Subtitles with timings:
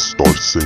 [0.00, 0.62] Três torcem.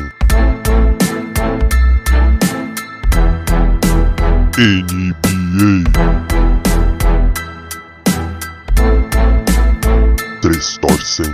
[4.57, 5.91] NBA.
[10.41, 11.25] Três torcem.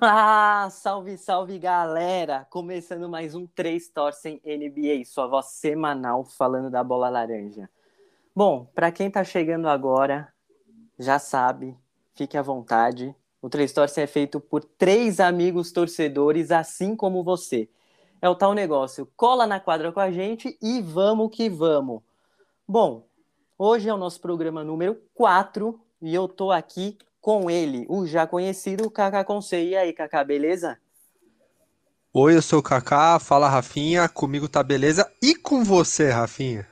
[0.00, 2.44] Ah, salve, salve galera!
[2.50, 7.70] Começando mais um Três Torcem NBA, sua voz semanal falando da bola laranja.
[8.34, 10.26] Bom, para quem tá chegando agora,
[10.98, 11.78] já sabe,
[12.14, 13.14] fique à vontade.
[13.42, 17.68] O Três é feito por três amigos torcedores, assim como você.
[18.22, 22.00] É o tal negócio, cola na quadra com a gente e vamos que vamos.
[22.66, 23.06] Bom,
[23.58, 28.26] hoje é o nosso programa número 4 e eu tô aqui com ele, o já
[28.26, 29.56] conhecido Kaká Conce.
[29.56, 30.78] E aí, Kaká, beleza?
[32.14, 35.10] Oi, eu sou o Kaká, fala Rafinha, comigo tá beleza?
[35.20, 36.66] E com você, Rafinha?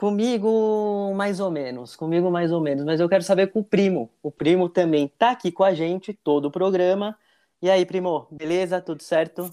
[0.00, 4.08] Comigo, mais ou menos, comigo mais ou menos, mas eu quero saber com o primo.
[4.22, 7.18] O primo também tá aqui com a gente, todo o programa.
[7.60, 8.80] E aí, primo, beleza?
[8.80, 9.50] Tudo certo?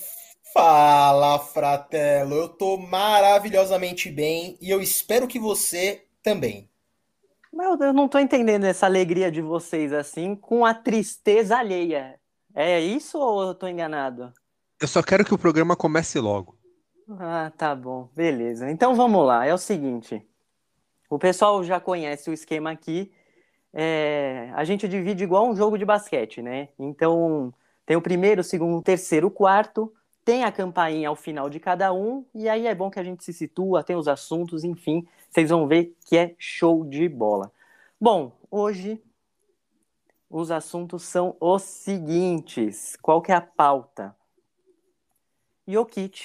[0.53, 2.33] Fala, fratelo.
[2.33, 6.69] Eu tô maravilhosamente bem e eu espero que você também.
[7.51, 12.17] Mas eu não tô entendendo essa alegria de vocês assim com a tristeza alheia.
[12.55, 14.31] É isso ou eu tô enganado?
[14.79, 16.57] Eu só quero que o programa comece logo.
[17.19, 18.71] Ah, tá bom, beleza.
[18.71, 19.45] Então vamos lá.
[19.45, 20.25] É o seguinte:
[21.09, 23.11] o pessoal já conhece o esquema aqui.
[23.73, 26.69] É, a gente divide igual um jogo de basquete, né?
[26.77, 27.53] Então
[27.85, 29.93] tem o primeiro, o segundo, o terceiro, o quarto.
[30.25, 33.23] Tem a campainha ao final de cada um, e aí é bom que a gente
[33.23, 37.49] se situa, tem os assuntos, enfim, vocês vão ver que é show de bola.
[37.99, 39.01] Bom, hoje
[40.29, 42.97] os assuntos são os seguintes.
[43.01, 44.13] Qual que é a pauta?
[45.65, 46.21] Jokic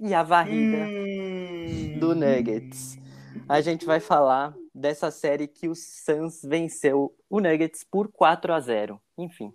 [0.00, 1.98] e a varrida hum...
[2.00, 3.03] do Nuggets.
[3.48, 8.60] A gente vai falar dessa série que o Suns venceu o Nuggets por 4 a
[8.60, 9.00] 0.
[9.18, 9.52] Enfim,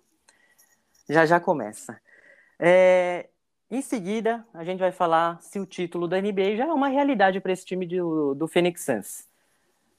[1.08, 2.00] já já começa.
[2.58, 3.28] É,
[3.70, 7.40] em seguida, a gente vai falar se o título da NBA já é uma realidade
[7.40, 9.28] para esse time do, do Phoenix Suns.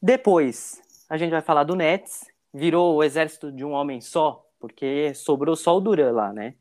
[0.02, 5.14] Depois, a gente vai falar do Nets, virou o exército de um homem só, porque
[5.14, 6.56] sobrou só o Duran lá, né?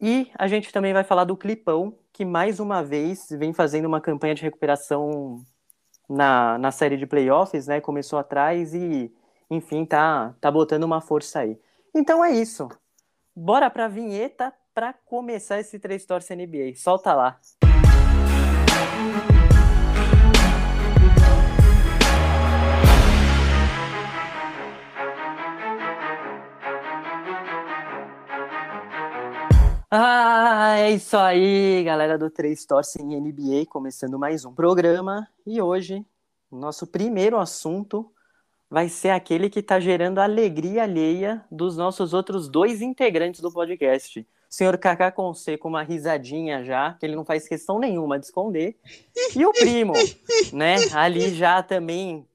[0.00, 4.00] E a gente também vai falar do Clipão, que mais uma vez vem fazendo uma
[4.00, 5.44] campanha de recuperação
[6.08, 7.80] na, na série de playoffs, né?
[7.80, 9.12] Começou atrás e,
[9.50, 11.58] enfim, tá, tá botando uma força aí.
[11.94, 12.68] Então é isso.
[13.34, 16.74] Bora pra vinheta para começar esse três torce NBA.
[16.76, 17.40] Solta lá.
[29.96, 35.28] Ah, é isso aí, galera do Três Torce em NBA, começando mais um programa.
[35.46, 36.04] E hoje,
[36.50, 38.12] o nosso primeiro assunto
[38.68, 44.26] vai ser aquele que está gerando alegria alheia dos nossos outros dois integrantes do podcast
[44.50, 48.76] senhor Kaká Conce com uma risadinha já, que ele não faz questão nenhuma de esconder.
[49.36, 49.92] E o primo,
[50.52, 52.26] né, ali já também,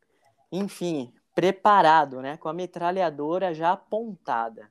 [0.50, 4.70] enfim, preparado, né, com a metralhadora já apontada.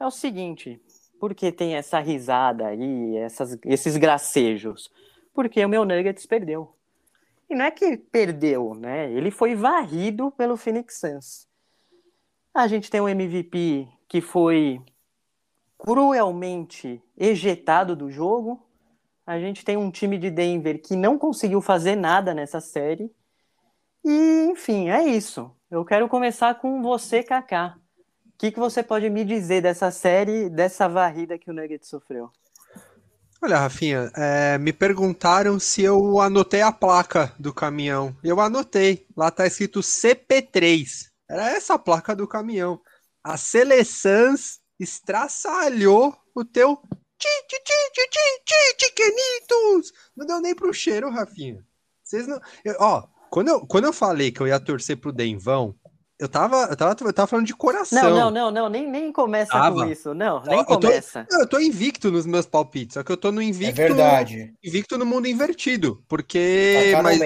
[0.00, 0.80] É o seguinte,
[1.20, 4.90] por que tem essa risada aí, essas, esses gracejos?
[5.34, 6.74] Porque o meu Nuggets perdeu.
[7.48, 9.12] E não é que perdeu, né?
[9.12, 11.46] Ele foi varrido pelo Phoenix Suns.
[12.54, 14.80] A gente tem um MVP que foi
[15.76, 18.66] cruelmente ejetado do jogo.
[19.26, 23.12] A gente tem um time de Denver que não conseguiu fazer nada nessa série.
[24.02, 25.54] E, enfim, é isso.
[25.70, 27.76] Eu quero começar com você, Kaká.
[28.40, 32.30] Que, que você pode me dizer dessa série, dessa varrida que o Nuggets sofreu?
[33.42, 38.16] Olha, Rafinha, é, me perguntaram se eu anotei a placa do caminhão.
[38.24, 39.06] Eu anotei.
[39.14, 41.10] Lá tá escrito CP3.
[41.28, 42.80] Era essa a placa do caminhão.
[43.22, 46.80] A Seleçãs estraçalhou o teu
[48.80, 49.92] Chiquenitos!
[50.16, 51.62] Não deu nem pro cheiro, Rafinha.
[52.02, 52.40] Vocês não.
[52.64, 55.78] Eu, ó, quando eu, quando eu falei que eu ia torcer pro Denvão,
[56.20, 58.02] eu tava, eu tava, eu tava falando de coração.
[58.02, 59.76] Não, não, não, não, nem, nem começa tava.
[59.76, 60.12] com isso.
[60.12, 61.26] Não, nem eu começa.
[61.28, 63.80] Tô, eu tô invicto nos meus palpites, só que eu tô no invicto.
[63.80, 64.54] É verdade.
[64.62, 66.04] Invicto no mundo invertido.
[66.06, 66.92] Porque.
[67.02, 67.18] Mas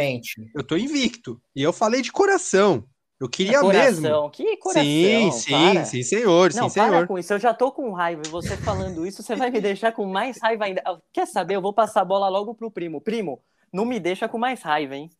[0.55, 1.43] eu tô invicto.
[1.56, 2.85] E eu falei de coração.
[3.20, 4.00] Eu queria é coração.
[4.00, 4.31] mesmo.
[4.31, 4.85] Que coração.
[4.85, 5.85] Sim, sim, para.
[5.85, 7.06] sim, senhor, Não, sim, para senhor.
[7.08, 7.32] com isso.
[7.32, 10.41] Eu já tô com raiva e você falando isso, você vai me deixar com mais
[10.41, 10.82] raiva ainda.
[11.12, 11.56] Quer saber?
[11.56, 13.00] Eu vou passar a bola logo pro primo.
[13.00, 13.41] Primo,
[13.73, 15.11] não me deixa com mais raiva, hein?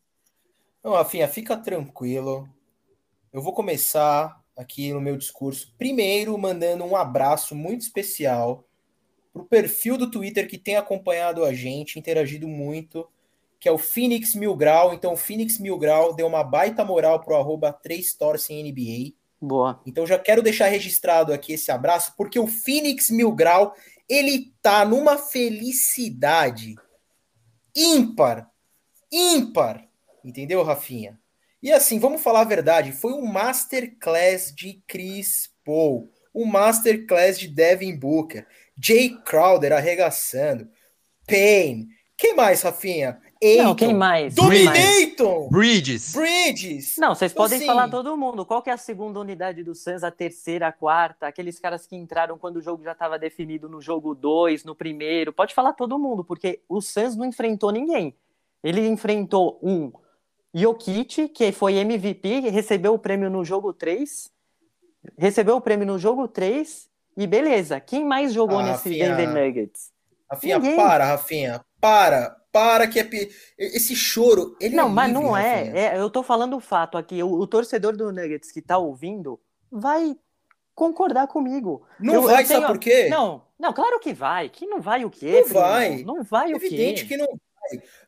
[0.83, 2.49] Não, Afinha, fica tranquilo.
[3.35, 5.75] Eu vou começar aqui no meu discurso.
[5.77, 8.65] Primeiro, mandando um abraço muito especial
[9.33, 13.09] pro perfil do Twitter que tem acompanhado a gente, interagido muito
[13.59, 14.95] que é o Phoenix Mil Grau.
[14.95, 18.17] Então, o Phoenix Mil Grau deu uma baita moral pro arroba 3
[18.51, 19.15] NBA.
[19.41, 19.81] Boa.
[19.85, 23.75] Então já quero deixar registrado aqui esse abraço, porque o Phoenix Mil Grau,
[24.09, 26.77] ele tá numa felicidade
[27.75, 28.49] ímpar,
[29.11, 29.89] ímpar,
[30.23, 31.19] entendeu, Rafinha?
[31.65, 37.49] E assim, vamos falar a verdade, foi um masterclass de Chris Paul, um masterclass de
[37.49, 38.47] Devin Booker,
[38.79, 40.69] Jay Crowder arregaçando,
[41.27, 41.89] Payne,
[42.19, 43.19] quem mais, Rafinha?
[43.63, 44.35] Não, quem mais?
[44.35, 45.49] Dominaton!
[45.51, 46.13] Bridges.
[46.13, 46.97] Bridges!
[46.99, 48.45] Não, vocês podem Assim- falar todo mundo.
[48.45, 51.27] Qual que é a segunda unidade do Suns, a terceira, a quarta?
[51.27, 55.33] Aqueles caras que entraram quando o jogo já estava definido no jogo 2, no primeiro.
[55.33, 58.15] Pode falar todo mundo, porque o Suns não enfrentou ninguém.
[58.63, 59.91] Ele enfrentou um
[60.55, 64.31] Jokic, que foi MVP, recebeu o prêmio no jogo 3.
[65.19, 67.81] Recebeu o prêmio no jogo 3 e beleza.
[67.81, 69.17] Quem mais jogou Ah, nesse Rafinha.
[69.17, 69.93] Denver Nuggets?
[70.31, 70.77] Rafinha, Ninguém.
[70.77, 75.37] para, Rafinha, para, para que é pe- esse choro, ele Não, é mas livre, não
[75.37, 75.69] é.
[75.95, 77.23] É, Eu tô falando o fato aqui.
[77.23, 79.39] O, o torcedor do Nuggets que tá ouvindo
[79.71, 80.17] vai
[80.75, 81.87] concordar comigo.
[82.01, 83.09] Não Eu- eu vai, sabe tenho- por quê?
[83.09, 84.49] Não, não, claro que vai.
[84.49, 85.43] Que não vai o quê?
[85.47, 86.03] Não vai.
[86.05, 87.09] Não vai o Evidente quê?
[87.09, 87.29] que não.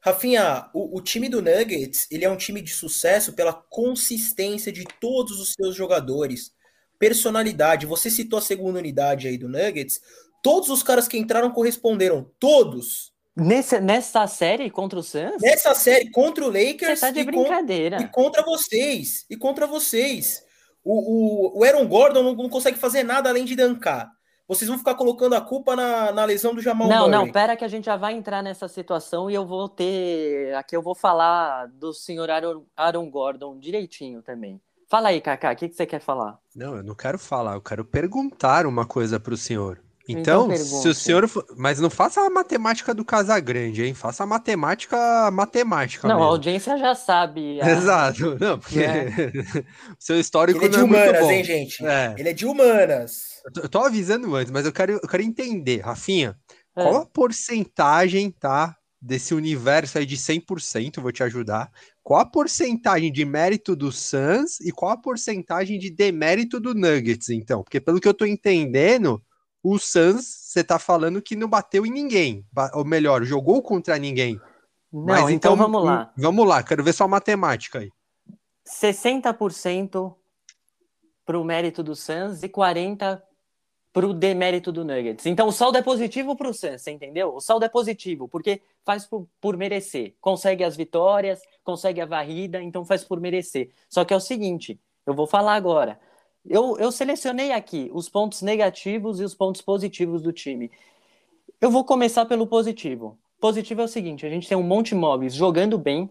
[0.00, 4.84] Rafinha, o, o time do Nuggets, ele é um time de sucesso pela consistência de
[5.00, 6.52] todos os seus jogadores.
[6.98, 7.86] Personalidade.
[7.86, 10.00] Você citou a segunda unidade aí do Nuggets.
[10.42, 12.30] Todos os caras que entraram corresponderam.
[12.38, 13.12] Todos.
[13.36, 15.42] Nesse, nessa série contra o Suns?
[15.42, 18.00] Nessa série contra o Você Lakers tá de e, brincadeira.
[18.00, 19.26] e contra vocês.
[19.28, 20.42] E contra vocês.
[20.82, 24.10] O, o, o Aaron Gordon não, não consegue fazer nada além de dancar.
[24.48, 27.10] Vocês vão ficar colocando a culpa na, na lesão do Jamal Não, Murray.
[27.10, 30.54] não, pera que a gente já vai entrar nessa situação e eu vou ter.
[30.54, 34.60] Aqui eu vou falar do senhor Aaron, Aaron Gordon direitinho também.
[34.88, 36.38] Fala aí, Kaká, o que, que você quer falar?
[36.54, 39.80] Não, eu não quero falar, eu quero perguntar uma coisa pro senhor.
[40.08, 41.26] Então Então, se o senhor.
[41.28, 43.92] for- Mas não faça a matemática do Casagrande, hein?
[43.94, 44.96] Faça a matemática
[45.32, 46.30] matemática Não, a mesmo.
[46.30, 47.60] audiência já sabe.
[47.62, 48.36] a- Exato.
[48.38, 49.06] Não, porque É.
[49.92, 51.30] o seu histórico Ele é de não é muito humanas, bom.
[51.30, 51.84] hein, gente?
[51.84, 52.14] É.
[52.18, 53.22] Ele é de humanas.
[53.44, 56.36] Eu tô- Eu tô avisando antes, mas eu quero, eu quero entender, Rafinha,
[56.76, 56.82] É.
[56.82, 61.70] qual a porcentagem, tá, desse universo aí de 100%, vou te ajudar,
[62.02, 67.28] qual a porcentagem de mérito do Suns e qual a porcentagem de demérito do Nuggets,
[67.28, 67.62] então?
[67.62, 69.22] Porque pelo que eu tô entendendo,
[69.68, 74.40] o Suns, você tá falando que não bateu em ninguém, ou melhor, jogou contra ninguém.
[74.92, 76.12] Não, Mas então, vamos lá.
[76.16, 77.90] Vamos lá, quero ver sua matemática aí.
[78.64, 80.14] 60%
[81.24, 83.22] pro mérito do Suns e 40%
[83.92, 85.24] pro demérito do Nuggets.
[85.24, 87.34] Então o saldo é positivo pro Suns, você entendeu?
[87.34, 90.14] O saldo é positivo, porque faz por, por merecer.
[90.20, 93.70] Consegue as vitórias, consegue a varrida, então faz por merecer.
[93.88, 95.98] Só que é o seguinte, eu vou falar agora.
[96.48, 100.70] Eu, eu selecionei aqui os pontos negativos e os pontos positivos do time.
[101.60, 103.18] Eu vou começar pelo positivo.
[103.40, 106.10] Positivo é o seguinte, a gente tem um Monte Móveis jogando bem,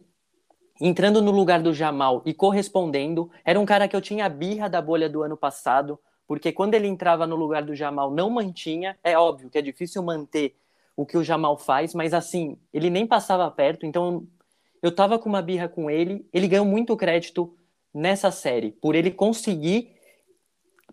[0.80, 3.32] entrando no lugar do Jamal e correspondendo.
[3.44, 5.98] Era um cara que eu tinha birra da bolha do ano passado,
[6.28, 8.98] porque quando ele entrava no lugar do Jamal não mantinha.
[9.04, 10.56] É óbvio que é difícil manter
[10.96, 14.26] o que o Jamal faz, mas assim, ele nem passava perto, então
[14.82, 16.28] eu tava com uma birra com ele.
[16.32, 17.56] Ele ganhou muito crédito
[17.94, 19.95] nessa série, por ele conseguir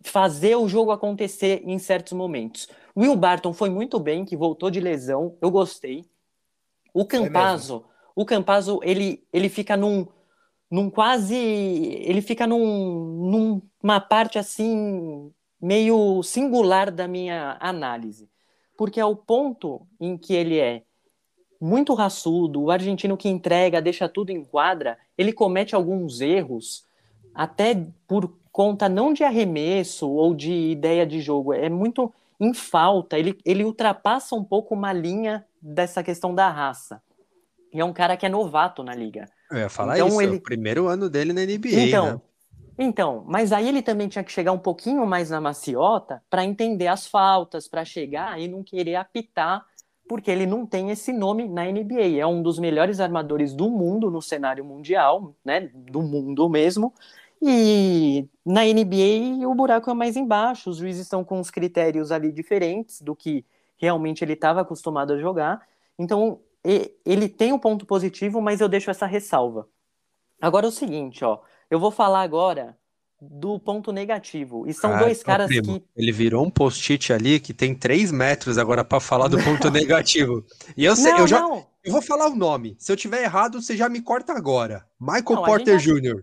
[0.04, 2.69] fazer o jogo acontecer em certos momentos.
[2.96, 6.04] Will Barton foi muito bem, que voltou de lesão, eu gostei.
[6.93, 7.84] O Campazzo,
[8.14, 10.06] o Campazzo, ele, ele fica num,
[10.70, 18.29] num quase, ele fica num, numa parte assim meio singular da minha análise,
[18.76, 20.82] porque é o ponto em que ele é
[21.60, 26.84] muito raçudo, o argentino que entrega, deixa tudo em quadra, ele comete alguns erros,
[27.32, 33.18] até por conta não de arremesso ou de ideia de jogo, é muito em falta,
[33.18, 37.02] ele, ele ultrapassa um pouco uma linha dessa questão da raça.
[37.72, 39.28] E é um cara que é novato na liga.
[39.50, 42.20] Eu ia falar Então isso, é ele- o primeiro ano dele na NBA, Então, né?
[42.78, 46.88] então, mas aí ele também tinha que chegar um pouquinho mais na maciota para entender
[46.88, 49.64] as faltas, para chegar e não querer apitar,
[50.08, 52.20] porque ele não tem esse nome na NBA.
[52.20, 55.70] É um dos melhores armadores do mundo no cenário mundial, né?
[55.74, 56.92] Do mundo mesmo.
[57.44, 60.70] E na NBA o buraco é mais embaixo.
[60.70, 63.44] Os juízes estão com os critérios ali diferentes do que
[63.77, 65.67] realmente ele estava acostumado a jogar.
[65.99, 66.41] Então
[67.05, 69.67] ele tem um ponto positivo, mas eu deixo essa ressalva.
[70.41, 71.41] Agora é o seguinte, ó.
[71.69, 72.77] Eu vou falar agora
[73.20, 74.67] do ponto negativo.
[74.69, 75.87] E são Ah, dois caras primo, que.
[75.96, 80.44] Ele virou um post-it ali que tem 3 metros agora pra falar do ponto negativo.
[80.77, 81.67] E eu sei, não, eu já não.
[81.84, 82.77] eu vou falar o nome.
[82.79, 84.84] Se eu tiver errado, você já me corta agora.
[85.01, 86.22] Michael Não, Porter gente Jr.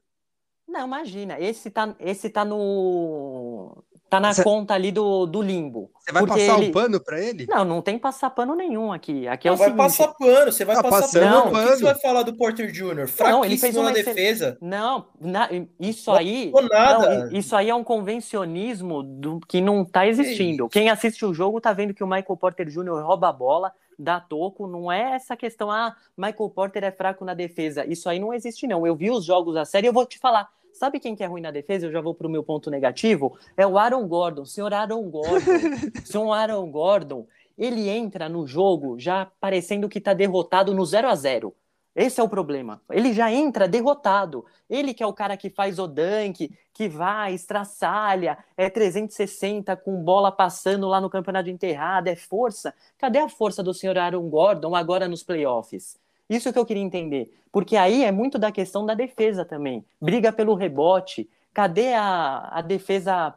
[0.69, 1.39] Não, imagina.
[1.39, 3.83] Esse tá, esse tá no.
[4.09, 5.91] Tá na Cê- conta ali do, do limbo.
[5.99, 7.45] Você vai passar ele- o pano pra ele?
[7.47, 9.27] Não, não tem passar pano nenhum aqui.
[9.27, 9.83] Aqui é Não o vai seguinte.
[9.85, 11.37] passar pano, você vai Tá passar pano.
[11.41, 12.81] O que você vai falar do Porter Jr.?
[12.95, 14.57] Não, ele Fraquíssimo fez uma na excel- defesa.
[14.59, 15.47] Não, na-
[15.79, 16.49] isso Não aí.
[16.51, 17.25] falou nada.
[17.27, 20.67] não, isso aí é um convencionismo do, que não tá existindo.
[20.69, 23.03] Quem assiste o jogo tá vendo que o Michael Porter Jr.
[23.05, 24.65] rouba a bola, dá toco.
[24.65, 27.85] Não é essa questão, ah, Michael Porter é fraco na defesa.
[27.85, 28.87] Isso aí não existe, não.
[28.87, 30.49] Eu vi os jogos a série, eu vou te falar.
[30.79, 31.87] Sabe quem que é ruim na defesa?
[31.87, 33.37] Eu já vou pro meu ponto negativo.
[33.57, 35.51] É o Aaron Gordon, senhor Aaron Gordon.
[36.05, 41.15] senhor Aaron Gordon, ele entra no jogo já parecendo que tá derrotado no 0 a
[41.15, 41.53] 0
[41.93, 42.81] Esse é o problema.
[42.89, 44.45] Ele já entra derrotado.
[44.69, 50.01] Ele que é o cara que faz o dunk, que vai, estraçalha, é 360 com
[50.01, 52.73] bola passando lá no campeonato de enterrada, é força.
[52.97, 55.99] Cadê a força do senhor Aaron Gordon agora nos playoffs?
[56.29, 57.33] Isso que eu queria entender.
[57.51, 59.83] Porque aí é muito da questão da defesa também.
[59.99, 61.29] Briga pelo rebote.
[61.53, 63.35] Cadê a, a defesa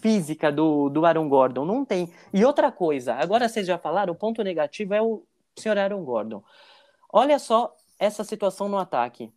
[0.00, 1.64] física do, do Aaron Gordon?
[1.64, 2.12] Não tem.
[2.32, 5.24] E outra coisa, agora vocês já falaram, o ponto negativo é o
[5.56, 6.42] senhor Aaron Gordon.
[7.12, 9.32] Olha só essa situação no ataque.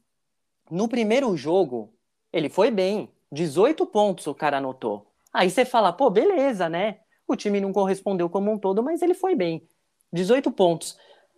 [0.70, 1.94] No primeiro jogo,
[2.32, 3.10] ele foi bem.
[3.32, 5.08] 18 pontos o cara anotou.
[5.34, 7.00] Aí você fala, pô, beleza, né?
[7.28, 9.68] O time não correspondeu como um todo, mas ele foi bem.
[10.14, 10.98] 18 pontos.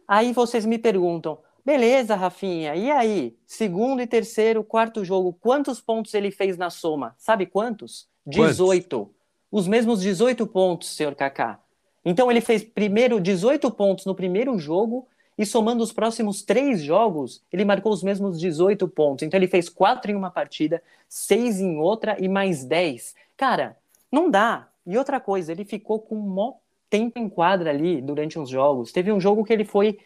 [0.09, 3.37] Aí vocês me perguntam, beleza, Rafinha, e aí?
[3.45, 7.13] Segundo e terceiro, quarto jogo, quantos pontos ele fez na soma?
[7.15, 8.09] Sabe quantos?
[8.25, 8.57] Quantos?
[8.57, 9.07] 18.
[9.51, 11.59] Os mesmos 18 pontos, senhor Kaká.
[12.03, 17.43] Então ele fez primeiro 18 pontos no primeiro jogo e somando os próximos três jogos,
[17.53, 19.21] ele marcou os mesmos 18 pontos.
[19.21, 23.13] Então ele fez quatro em uma partida, seis em outra e mais 10.
[23.37, 23.77] Cara,
[24.11, 24.69] não dá.
[24.87, 26.55] E outra coisa, ele ficou com mó
[26.89, 28.91] tempo em quadra ali durante uns jogos.
[28.91, 29.99] Teve um jogo que ele foi.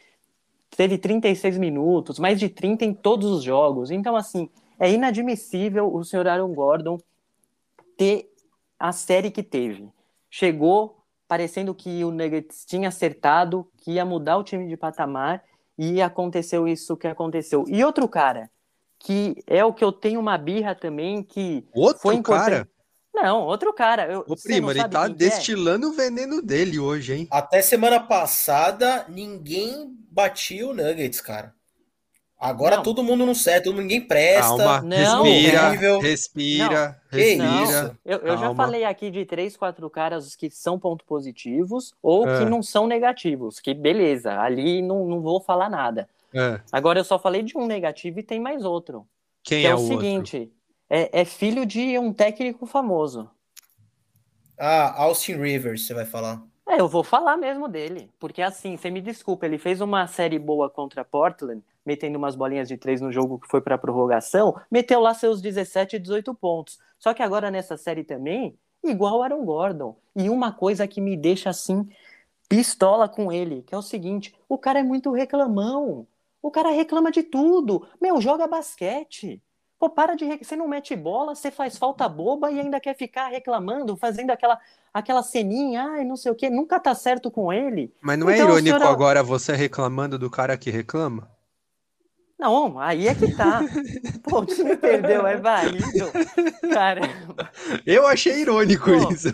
[0.75, 3.91] Teve 36 minutos, mais de 30 em todos os jogos.
[3.91, 4.49] Então, assim,
[4.79, 6.99] é inadmissível o senhor Aaron Gordon
[7.95, 8.31] ter
[8.79, 9.87] a série que teve.
[10.29, 15.43] Chegou parecendo que o Nuggets tinha acertado, que ia mudar o time de patamar,
[15.77, 17.65] e aconteceu isso que aconteceu.
[17.67, 18.51] E outro cara,
[18.99, 22.49] que é o que eu tenho uma birra também, que Outro foi importante.
[22.49, 22.69] cara?
[23.13, 24.11] Não, outro cara.
[24.11, 25.09] Eu, Ô, primo, não ele tá é?
[25.09, 27.27] destilando o veneno dele hoje, hein?
[27.29, 31.53] Até semana passada, ninguém batia o Nuggets, cara.
[32.39, 32.83] Agora Não.
[32.83, 34.57] todo mundo não serve, todo mundo- ninguém presta.
[34.57, 35.23] Calma, Não.
[35.23, 35.99] respira, Horrível.
[36.01, 37.63] respira, Que respira.
[37.63, 37.97] isso?
[38.03, 42.39] Eu, eu já falei aqui de três, quatro caras que são pontos positivos ou É.
[42.39, 43.61] que não são negativos.
[43.61, 46.09] Que beleza, ali não, não vou falar nada.
[46.33, 46.59] É.
[46.69, 49.07] Agora eu só falei de um negativo e tem mais outro.
[49.41, 49.97] Quem que é, é, o o outro?
[50.93, 53.27] É, é filho de um técnico famoso.
[54.55, 56.43] Ah, Austin Rivers, você vai falar.
[56.67, 58.11] É, eu vou falar mesmo dele.
[58.19, 62.67] Porque assim, você me desculpa, ele fez uma série boa contra Portland, metendo umas bolinhas
[62.67, 66.77] de três no jogo que foi pra prorrogação, meteu lá seus 17 e 18 pontos.
[66.99, 69.97] Só que agora nessa série também, igual Aaron Gordon.
[70.15, 71.89] E uma coisa que me deixa assim,
[72.47, 76.05] pistola com ele, que é o seguinte: o cara é muito reclamão.
[76.39, 77.87] O cara reclama de tudo.
[77.99, 79.41] Meu, joga basquete.
[79.83, 80.25] Pô, para de.
[80.41, 84.57] Você não mete bola, você faz falta boba e ainda quer ficar reclamando, fazendo aquela,
[84.93, 86.49] aquela ceninha, ai, não sei o quê.
[86.49, 87.93] Nunca tá certo com ele.
[88.01, 91.29] Mas não é Então, irônico senhora- agora você reclamando do cara que reclama?
[92.39, 93.59] Não, aí é que tá.
[94.23, 95.85] Pô, o time perdeu, é válido.
[96.73, 97.51] Caramba.
[97.85, 99.11] Eu achei irônico Pô.
[99.11, 99.33] isso.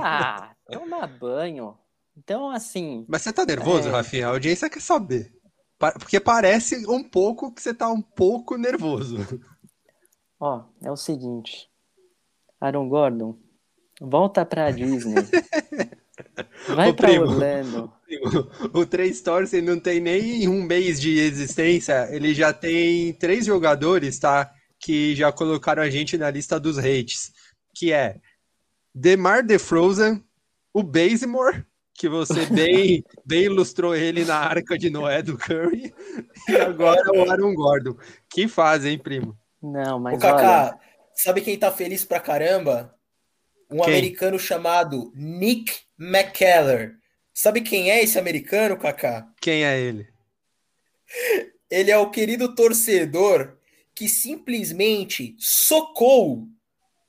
[0.00, 1.76] Ah, toma banho.
[2.16, 3.90] Então, assim, Mas você tá nervoso, É.
[3.90, 4.28] Rafinha?
[4.28, 5.32] A audiência quer saber.
[5.76, 9.16] Porque parece um pouco que você tá um pouco nervoso.
[10.40, 11.68] Ó, é o seguinte.
[12.60, 13.36] Aaron Gordon,
[14.00, 15.14] volta pra Disney.
[16.74, 17.24] Vai Ô, pra primo.
[17.24, 17.92] Orlando.
[18.72, 24.18] O Três Torcem não tem nem um mês de existência, ele já tem três jogadores,
[24.18, 24.50] tá?
[24.80, 27.32] Que já colocaram a gente na lista dos hates,
[27.74, 28.16] que é
[28.94, 30.24] Demar DeFrozen,
[30.72, 35.92] o Bazemore, que você bem, bem ilustrou ele na Arca de Noé do Curry,
[36.48, 37.94] e agora o Aaron Gordon.
[38.30, 38.46] Que
[38.84, 39.36] hein, primo?
[39.62, 40.80] Não, mas olha, Kaká,
[41.14, 42.94] sabe quem tá feliz pra caramba?
[43.70, 43.92] Um Quem?
[43.94, 46.94] americano chamado Nick McKellar.
[47.34, 49.28] Sabe quem é esse americano, Kaká?
[49.40, 50.08] Quem é ele?
[51.70, 53.58] Ele é o querido torcedor
[53.94, 56.46] que simplesmente socou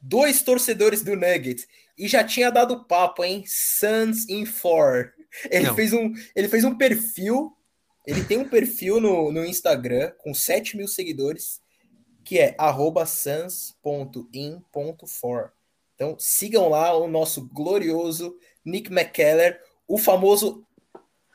[0.02, 3.44] dois torcedores do Nuggets e já tinha dado papo, hein?
[3.46, 5.14] Suns in four.
[5.50, 5.76] Ele Não.
[5.76, 7.54] fez um, ele fez um perfil.
[8.06, 11.62] Ele tem um perfil no, no Instagram com 7 mil seguidores
[12.30, 12.56] que é
[13.08, 13.74] sans.in.for.
[15.96, 20.64] Então sigam lá o nosso glorioso Nick McKellar, o famoso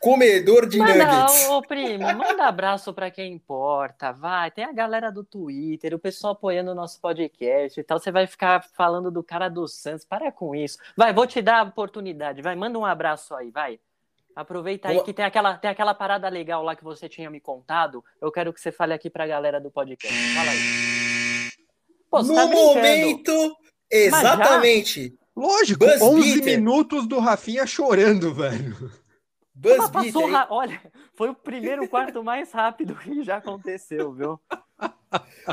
[0.00, 1.48] comedor de Manda, nuggets.
[1.48, 4.52] ô, primo, manda abraço pra quem importa, vai.
[4.52, 7.98] Tem a galera do Twitter, o pessoal apoiando o nosso podcast e tal.
[7.98, 10.04] Você vai ficar falando do cara do Santos.
[10.04, 10.78] Para com isso.
[10.96, 12.40] Vai, vou te dar a oportunidade.
[12.40, 13.80] Vai, manda um abraço aí, vai.
[14.34, 15.04] Aproveita aí Boa.
[15.04, 18.04] que tem aquela, tem aquela parada legal lá que você tinha me contado.
[18.20, 20.16] Eu quero que você fale aqui pra galera do podcast.
[20.34, 20.58] Fala aí.
[22.10, 23.56] Pô, no tá momento,
[23.90, 25.16] exatamente.
[25.36, 26.58] Lógico, Buzz 11 Beater.
[26.58, 28.90] minutos do Rafinha chorando, velho.
[29.54, 30.82] Buzz Mas passou Beater, Olha,
[31.14, 34.40] foi o primeiro quarto mais rápido que já aconteceu, viu?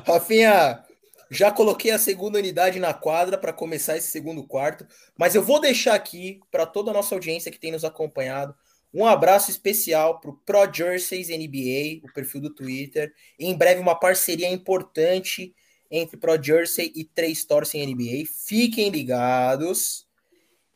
[0.08, 0.84] Rafinha,
[1.30, 5.60] já coloquei a segunda unidade na quadra para começar esse segundo quarto, mas eu vou
[5.62, 8.56] deixar aqui para toda a nossa audiência que tem nos acompanhado
[8.94, 13.14] um abraço especial para o Pro Jerseys NBA, o perfil do Twitter.
[13.40, 15.56] Em breve, uma parceria importante
[15.90, 18.26] entre Pro Jersey e Três Torcem NBA.
[18.48, 20.06] Fiquem ligados.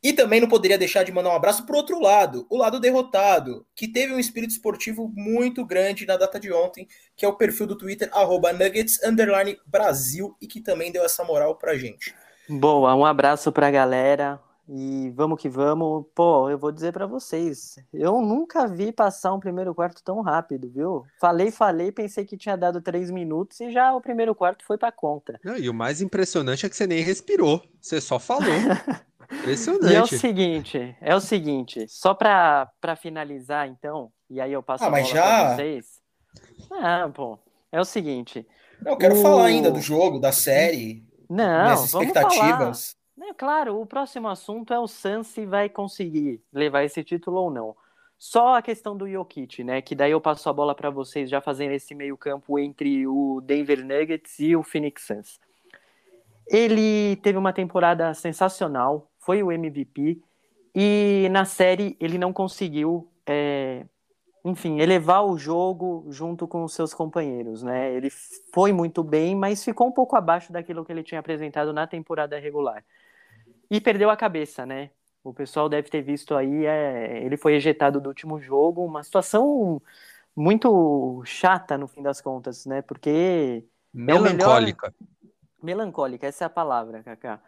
[0.02, 2.78] E também não poderia deixar de mandar um abraço para o outro lado, o lado
[2.78, 7.36] derrotado, que teve um espírito esportivo muito grande na data de ontem, que é o
[7.36, 12.14] perfil do Twitter, arroba Nuggets underline Brasil, e que também deu essa moral pra gente.
[12.48, 16.06] Boa, um abraço pra galera e vamos que vamos.
[16.14, 20.68] Pô, eu vou dizer pra vocês, eu nunca vi passar um primeiro quarto tão rápido,
[20.70, 21.04] viu?
[21.20, 24.90] Falei, falei, pensei que tinha dado três minutos e já o primeiro quarto foi pra
[24.92, 25.38] conta.
[25.44, 27.62] Não, e o mais impressionante é que você nem respirou.
[27.80, 28.44] Você só falou.
[29.28, 30.18] E é o Impressionante.
[30.18, 34.90] seguinte, é o seguinte, só pra, pra finalizar então, e aí eu passo Ah, a
[34.90, 35.56] bola mas pra já?
[35.56, 35.86] vocês.
[36.70, 37.36] Ah, pô,
[37.72, 38.46] é o seguinte,
[38.80, 42.28] Não, eu quero O- falar ainda do jogo, da série, não, minhas vamos falar.
[42.28, 42.95] expectativas.
[43.20, 47.50] É claro, o próximo assunto é o Suns se vai conseguir levar esse título ou
[47.50, 47.74] não.
[48.18, 49.80] Só a questão do Jokic, né?
[49.82, 53.84] Que daí eu passo a bola para vocês já fazendo esse meio-campo entre o Denver
[53.84, 55.40] Nuggets e o Phoenix Suns.
[56.46, 60.20] Ele teve uma temporada sensacional, foi o MVP,
[60.74, 63.84] e na série ele não conseguiu, é,
[64.44, 67.92] enfim, elevar o jogo junto com os seus companheiros, né?
[67.94, 68.10] Ele
[68.54, 72.38] foi muito bem, mas ficou um pouco abaixo daquilo que ele tinha apresentado na temporada
[72.38, 72.84] regular.
[73.70, 74.90] E perdeu a cabeça, né?
[75.22, 79.82] O pessoal deve ter visto aí, é, ele foi ejetado do último jogo, uma situação
[80.34, 82.82] muito chata no fim das contas, né?
[82.82, 84.94] Porque Melancólica.
[85.62, 87.40] melancólica, essa é a palavra, Kaká.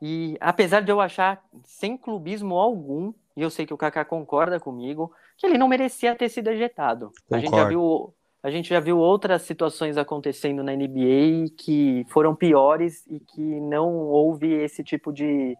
[0.00, 4.60] E apesar de eu achar, sem clubismo algum, e eu sei que o Kaká concorda
[4.60, 7.10] comigo, que ele não merecia ter sido ejetado.
[7.30, 7.68] A gente já Concordo.
[7.68, 13.42] viu, a gente já viu outras situações acontecendo na NBA que foram piores e que
[13.42, 15.56] não houve esse tipo de,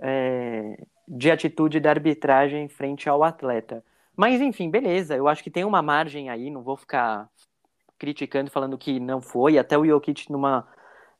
[0.00, 3.84] é, de atitude da arbitragem frente ao atleta.
[4.16, 7.28] Mas enfim, beleza, eu acho que tem uma margem aí, não vou ficar
[7.98, 10.66] criticando, falando que não foi, até o Jokic numa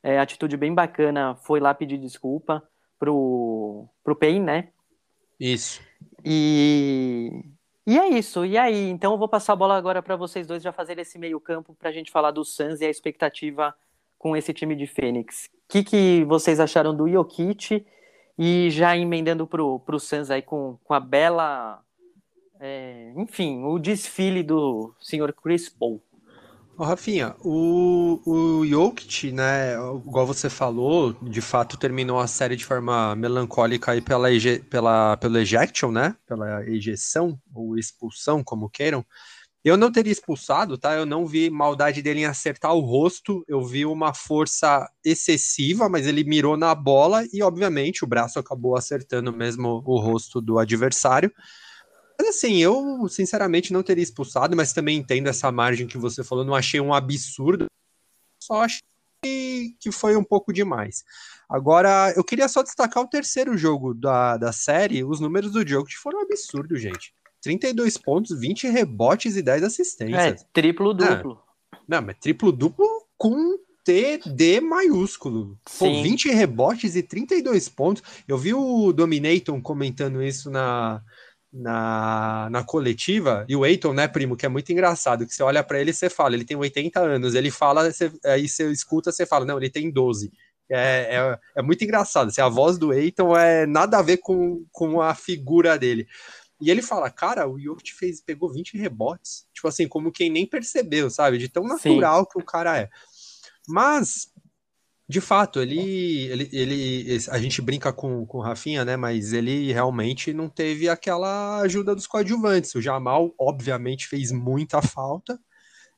[0.01, 2.63] é, atitude bem bacana, foi lá pedir desculpa
[2.97, 4.69] pro, pro Payne, né?
[5.39, 5.81] Isso.
[6.25, 7.43] E,
[7.89, 8.45] e é isso.
[8.45, 11.17] E aí, então eu vou passar a bola agora para vocês dois já fazerem esse
[11.17, 13.73] meio campo para a gente falar do Suns e a expectativa
[14.17, 15.49] com esse time de Fênix.
[15.53, 17.85] O que, que vocês acharam do Jokic?
[18.37, 21.81] E já emendando pro, pro Suns aí com, com a bela...
[22.59, 26.01] é, enfim, o desfile do senhor Chris Paul.
[26.79, 32.63] Ô, Rafinha, o, o Jokic, né, igual você falou, de fato terminou a série de
[32.63, 34.29] forma melancólica aí pela,
[34.69, 39.05] pela, pelo ejection, né, pela ejeção, ou expulsão, como queiram.
[39.61, 40.95] Eu não teria expulsado, tá?
[40.95, 46.07] Eu não vi maldade dele em acertar o rosto, eu vi uma força excessiva, mas
[46.07, 51.29] ele mirou na bola e, obviamente, o braço acabou acertando mesmo o rosto do adversário.
[52.19, 56.43] Mas assim, eu sinceramente não teria expulsado, mas também entendo essa margem que você falou,
[56.43, 57.67] não achei um absurdo,
[58.43, 58.81] só achei
[59.23, 61.03] que foi um pouco demais.
[61.49, 65.97] Agora, eu queria só destacar o terceiro jogo da, da série, os números do Jokic
[65.97, 67.13] foram absurdos, gente.
[67.41, 70.45] 32 pontos, 20 rebotes e 10 É, assistências.
[70.53, 71.41] triplo-duplo.
[71.87, 72.85] Não, mas triplo-duplo
[73.17, 75.57] com TD maiúsculo.
[75.63, 76.03] Pô, Sim.
[76.03, 78.03] 20 rebotes e 32 pontos.
[78.27, 81.01] Eu vi o Dominaton comentando isso na,
[81.51, 85.63] na, na coletiva, e o Eiton, né, primo, que é muito engraçado, que você olha
[85.63, 89.11] pra ele e você fala, ele tem 80 anos, ele fala, você- aí você escuta,
[89.11, 90.31] você fala, não, ele tem 12.
[90.71, 94.63] É, é, é muito engraçado, assim, a voz do Eiton é nada a ver com,
[94.71, 96.07] com a figura dele.
[96.61, 100.45] E ele fala, cara, o Jokic fez, pegou 20 rebotes, tipo assim, como quem nem
[100.45, 101.37] percebeu, sabe?
[101.37, 102.89] De tão natural que o cara é.
[103.67, 104.28] Mas,
[105.09, 108.95] de fato, ele, ele, ele a gente brinca com, com o Rafinha, né?
[108.95, 112.75] Mas ele realmente não teve aquela ajuda dos coadjuvantes.
[112.75, 115.39] O Jamal, obviamente, fez muita falta.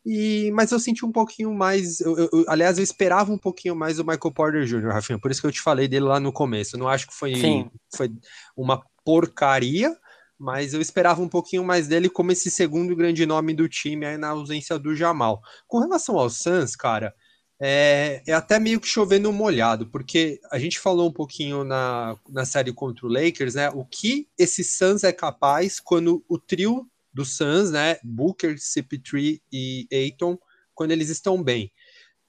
[0.05, 1.99] E, mas eu senti um pouquinho mais.
[1.99, 5.19] eu- eu- aliás, eu esperava um pouquinho mais do Michael Porter Jr., Rafinha.
[5.19, 6.77] Por isso que eu te falei dele lá no começo.
[6.77, 7.69] Eu não acho que foi, Sim.
[7.93, 8.09] foi
[8.55, 9.93] uma porcaria,
[10.39, 14.17] mas eu esperava um pouquinho mais dele como esse segundo grande nome do time aí
[14.17, 15.41] na ausência do Jamal.
[15.67, 17.13] Com relação ao Suns, cara,
[17.63, 22.43] é, é até meio que chovendo molhado, porque a gente falou um pouquinho na, na
[22.43, 23.69] série contra o Lakers, né?
[23.69, 27.97] O que esse Suns é capaz quando o trio do Suns, né?
[28.03, 30.39] Booker, CP3 e Aiton,
[30.73, 31.71] quando eles estão bem.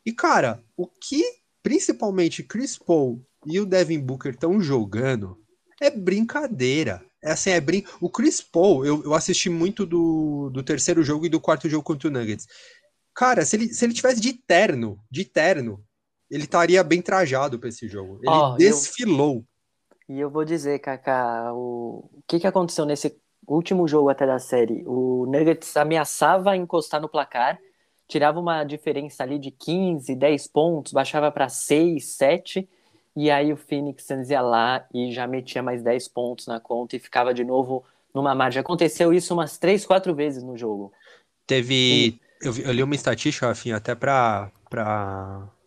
[0.04, 1.24] E, cara, o que
[1.62, 5.38] principalmente Chris Paul e o Devin Booker estão jogando
[5.80, 7.02] é brincadeira.
[7.22, 7.84] É assim, é brin...
[8.00, 11.84] O Chris Paul, eu, eu assisti muito do, do terceiro jogo e do quarto jogo
[11.84, 12.46] contra o Nuggets.
[13.14, 15.84] Cara, se ele, se ele tivesse de terno, de terno,
[16.30, 18.18] ele estaria bem trajado para esse jogo.
[18.22, 19.44] Ele Ó, desfilou.
[20.08, 22.08] E eu vou dizer, Kaká, o...
[22.12, 24.82] o que, que aconteceu nesse último jogo até da série?
[24.86, 27.58] O Nuggets ameaçava encostar no placar,
[28.08, 32.68] tirava uma diferença ali de 15, 10 pontos, baixava para 6, 7,
[33.14, 36.96] e aí o Phoenix Suns ia lá e já metia mais 10 pontos na conta
[36.96, 38.60] e ficava de novo numa margem.
[38.60, 40.92] Aconteceu isso umas 3, 4 vezes no jogo.
[41.46, 44.50] Teve, eu, eu li uma estatística, Rafinha, até para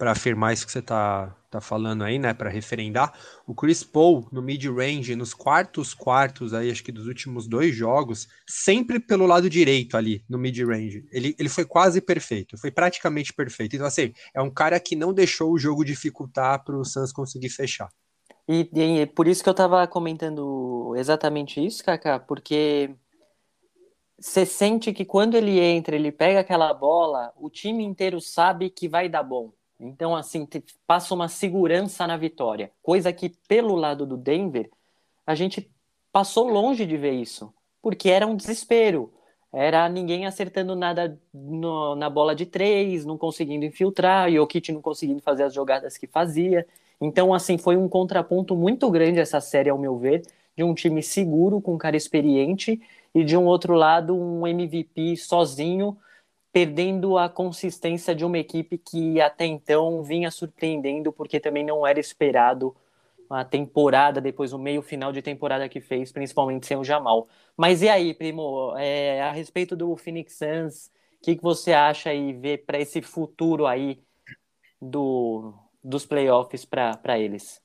[0.01, 2.33] afirmar isso que você tá, tá falando aí, né?
[2.33, 3.13] Para referendar.
[3.47, 8.27] O Chris Paul no mid-range, nos quartos quartos aí, acho que dos últimos dois jogos,
[8.45, 11.05] sempre pelo lado direito ali, no mid-range.
[11.11, 13.75] Ele, ele foi quase perfeito, foi praticamente perfeito.
[13.75, 17.49] Então, assim, é um cara que não deixou o jogo dificultar para o Suns conseguir
[17.49, 17.89] fechar.
[18.47, 22.95] E, e por isso que eu tava comentando exatamente isso, Kaká, porque
[24.19, 28.87] você sente que quando ele entra, ele pega aquela bola, o time inteiro sabe que
[28.87, 29.51] vai dar bom.
[29.79, 30.47] Então, assim,
[30.87, 32.71] passa uma segurança na vitória.
[32.81, 34.69] Coisa que, pelo lado do Denver,
[35.27, 35.69] a gente
[36.11, 37.53] passou longe de ver isso.
[37.81, 39.11] Porque era um desespero.
[39.51, 44.71] Era ninguém acertando nada no- na bola de três, não conseguindo infiltrar, e o Jokic
[44.71, 46.65] não conseguindo fazer as jogadas que fazia.
[46.99, 50.23] Então, assim, foi um contraponto muito grande essa série, ao meu ver,
[50.57, 52.81] de um time seguro, com um cara experiente,
[53.15, 55.97] e de um outro lado, um MVP sozinho,
[56.51, 61.99] perdendo a consistência de uma equipe que até então vinha surpreendendo, porque também não era
[61.99, 62.75] esperado
[63.29, 67.27] a temporada, depois o meio final de temporada que fez, principalmente sem o Jamal.
[67.57, 70.87] Mas e aí, primo, é, a respeito do Phoenix Suns,
[71.19, 74.03] o que, que você acha e vê para esse futuro aí
[74.81, 77.64] do, dos playoffs para eles?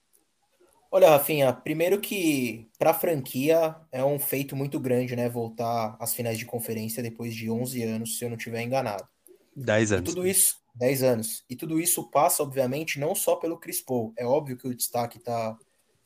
[0.91, 5.29] Olha, Rafinha, primeiro que para a franquia é um feito muito grande, né?
[5.29, 9.09] Voltar às finais de conferência depois de 11 anos, se eu não estiver enganado.
[9.55, 10.15] 10 E anos.
[10.15, 11.45] tudo isso, 10 anos.
[11.49, 14.13] E tudo isso passa, obviamente, não só pelo Chris Paul.
[14.17, 15.57] É óbvio que o destaque tá.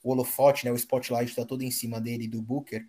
[0.02, 0.72] O holofote, né?
[0.72, 2.84] O spotlight tá todo em cima dele e do Booker.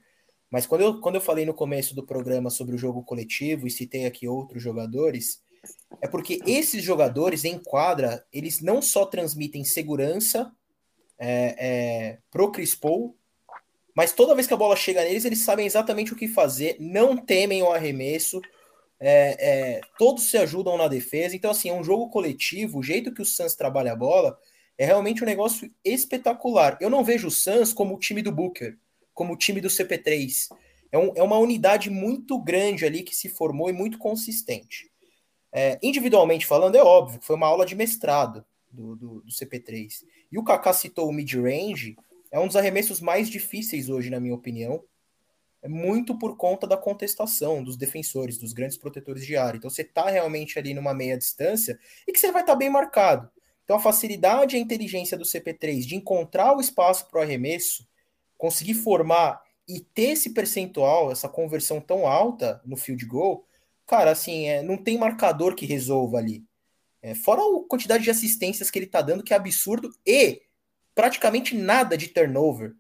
[0.52, 3.72] Mas quando eu, quando eu falei no começo do programa sobre o jogo coletivo e
[3.72, 5.42] citei aqui outros jogadores,
[6.02, 10.52] é porque esses jogadores em quadra, eles não só transmitem segurança
[11.18, 13.16] é, é, pro Chris Paul,
[13.96, 17.16] mas toda vez que a bola chega neles, eles sabem exatamente o que fazer, não
[17.16, 18.42] temem o arremesso,
[19.00, 19.38] é,
[19.78, 21.36] é, todos se ajudam na defesa.
[21.36, 22.80] Então, assim, é um jogo coletivo.
[22.80, 24.38] O jeito que o Suns trabalha a bola
[24.78, 26.78] é realmente um negócio espetacular.
[26.82, 28.78] Eu não vejo o Suns como o time do Booker,
[29.14, 30.50] como o time do CP3.
[30.92, 34.92] É, um, é uma unidade muito grande ali que se formou e muito consistente.
[35.54, 38.46] É, individualmente falando, é óbvio foi uma aula de mestrado
[38.76, 40.04] do, do, do CP3.
[40.32, 41.96] E o Kaká citou o mid-range,
[42.32, 44.84] é um dos arremessos mais difíceis hoje, na minha opinião.
[45.62, 49.58] É muito por conta da contestação dos defensores, dos grandes protetores de área.
[49.58, 52.70] Então você está realmente ali numa meia distância e que você vai estar tá bem
[52.70, 53.28] marcado.
[53.64, 57.88] Então a facilidade e a inteligência do CP3 de encontrar o espaço para o arremesso,
[58.38, 63.44] conseguir formar e ter esse percentual, essa conversão tão alta no field goal,
[63.88, 66.44] cara, assim, é, não tem marcador que resolva ali.
[67.06, 70.42] É, fora a quantidade de assistências que ele tá dando, que é absurdo, e
[70.96, 72.74] praticamente nada de turnover.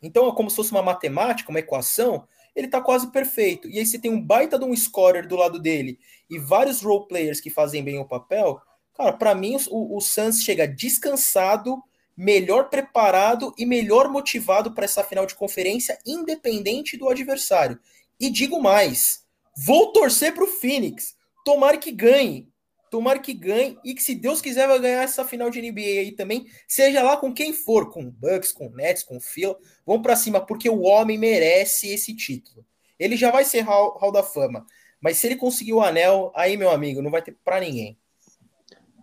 [0.00, 3.68] Então é como se fosse uma matemática, uma equação, ele tá quase perfeito.
[3.68, 5.98] E aí você tem um baita de um scorer do lado dele
[6.30, 8.62] e vários role players que fazem bem o papel.
[8.94, 11.82] Cara, para mim o, o Suns chega descansado,
[12.16, 17.80] melhor preparado e melhor motivado para essa final de conferência, independente do adversário.
[18.20, 19.24] E digo mais,
[19.56, 21.16] vou torcer pro Phoenix.
[21.44, 22.48] Tomara que ganhe.
[22.90, 26.12] Tomara que ganhe e que, se Deus quiser, vai ganhar essa final de NBA aí
[26.12, 26.46] também.
[26.66, 29.56] Seja lá com quem for, com Bucks, com Nets, com Phil.
[29.86, 32.64] Vamos para cima, porque o homem merece esse título.
[32.98, 34.66] Ele já vai ser Hall, Hall da Fama.
[35.00, 37.96] Mas se ele conseguir o anel, aí, meu amigo, não vai ter para ninguém.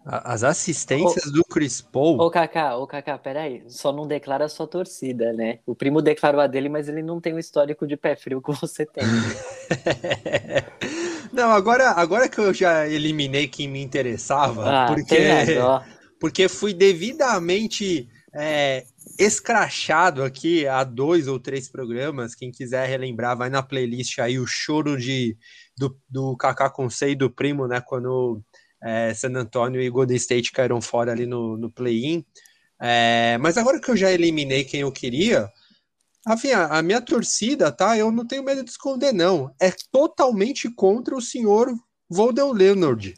[0.07, 2.21] As assistências ô, do Chris Paul.
[2.21, 3.63] Ô, Kaká, ô, Kaká, peraí.
[3.67, 5.59] Só não declara a sua torcida, né?
[5.65, 8.51] O primo declarou a dele, mas ele não tem o histórico de pé frio que
[8.53, 9.03] você tem.
[11.35, 15.17] não, agora, agora que eu já eliminei quem me interessava, ah, porque,
[16.19, 18.85] porque fui devidamente é,
[19.19, 22.33] escrachado aqui há dois ou três programas.
[22.33, 25.37] Quem quiser relembrar, vai na playlist aí o choro de,
[25.77, 27.81] do, do Kaká Consei e do Primo, né?
[27.81, 28.41] Quando
[28.83, 32.25] é, San Antonio e Golden State caíram fora ali no, no play-in.
[32.81, 35.49] É, mas agora que eu já eliminei quem eu queria,
[36.25, 37.95] Afim, a minha torcida, tá?
[37.95, 39.53] Eu não tenho medo de esconder, não.
[39.61, 41.71] É totalmente contra o senhor
[42.09, 43.13] Voldemort Leonard.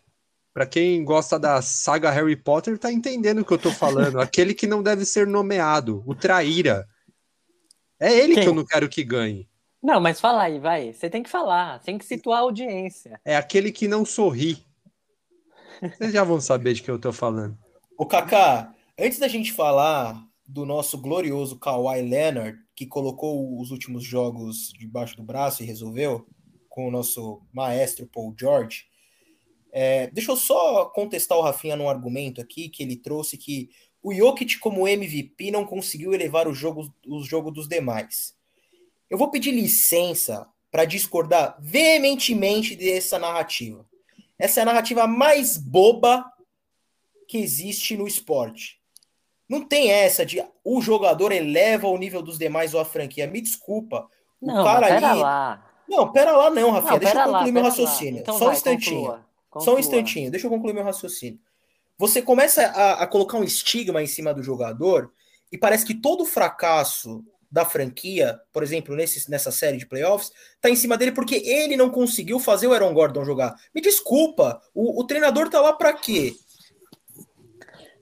[0.54, 4.20] Para quem gosta da saga Harry Potter, tá entendendo o que eu tô falando.
[4.22, 6.86] Aquele que não deve ser nomeado, o traíra.
[8.00, 8.44] É ele Quem?
[8.44, 9.48] que eu não quero que ganhe.
[9.82, 10.92] Não, mas fala aí, vai.
[10.92, 13.22] Você tem que falar, tem que situar a audiência.
[13.24, 14.66] É aquele que não sorri.
[15.82, 17.58] Vocês já vão saber de que eu tô falando.
[17.98, 24.04] Ô, Kaká, antes da gente falar do nosso glorioso Kawhi Leonard, que colocou os últimos
[24.04, 26.28] jogos debaixo do braço e resolveu,
[26.70, 28.86] com o nosso maestro Paul George,
[29.72, 33.72] é, deixa eu só contestar o Rafinha num argumento aqui que ele trouxe que
[34.04, 38.36] o Jokic como MVP não conseguiu elevar o jogo, o jogo dos demais.
[39.10, 43.90] Eu vou pedir licença para discordar veementemente dessa narrativa.
[44.38, 46.24] Essa é a narrativa mais boba
[47.28, 48.77] que existe no esporte.
[49.50, 53.28] Não tem essa de o jogador eleva o nível dos demais ou a franquia.
[53.28, 54.08] Me desculpa.
[54.42, 55.20] Não, o cara pera ali...
[55.22, 55.64] lá.
[55.88, 56.92] Não, pera lá não, Rafinha.
[56.92, 58.20] Não, Deixa eu concluir lá, meu raciocínio.
[58.20, 59.00] Então Só vai, um instantinho.
[59.00, 59.28] Conclua.
[59.60, 61.40] Só um instantinho, deixa eu concluir meu raciocínio.
[61.98, 65.12] Você começa a, a, colocar um estigma em cima do jogador
[65.52, 70.32] e parece que todo fracasso da franquia, por exemplo, nesse, nessa série de playoffs,
[70.62, 73.56] tá em cima dele porque ele não conseguiu fazer o Aaron Gordon jogar.
[73.74, 76.36] Me desculpa, o, o treinador tá lá para quê?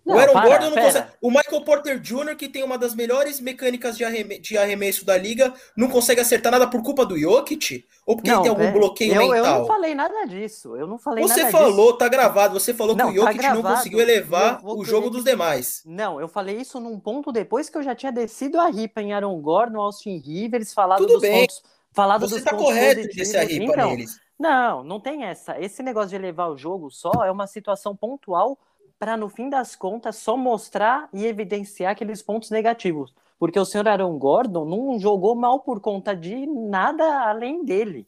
[0.06, 1.08] Não, o Aaron para, Gordon não consegue.
[1.20, 4.38] O Michael Porter Jr., que tem uma das melhores mecânicas de, arreme...
[4.38, 7.88] de arremesso da liga, não consegue acertar nada por culpa do Jokic?
[8.06, 9.36] Ou porque não, ele tem algum bloqueio eu, mental?
[9.38, 10.76] Eu não falei nada disso.
[10.76, 11.98] Eu não falei você nada falou, disso.
[11.98, 15.24] tá gravado, você falou não, que o Jokic tá não conseguiu elevar o jogo dos
[15.24, 15.82] demais.
[15.86, 19.12] Não, eu falei isso num ponto depois que eu já tinha descido a ripa em
[19.12, 21.42] Aaron Gordon, Austin Rivers, falado Tudo dos bem.
[21.42, 21.64] pontos.
[21.92, 23.16] Falado você dos tá pontos correto positivos.
[23.16, 24.20] desse a ripa então, neles.
[24.38, 25.60] Não, não tem essa.
[25.60, 28.60] Esse negócio de elevar o jogo só é uma situação pontual
[28.98, 33.14] para no fim das contas só mostrar e evidenciar aqueles pontos negativos.
[33.38, 38.08] Porque o senhor Aaron Gordon não jogou mal por conta de nada além dele.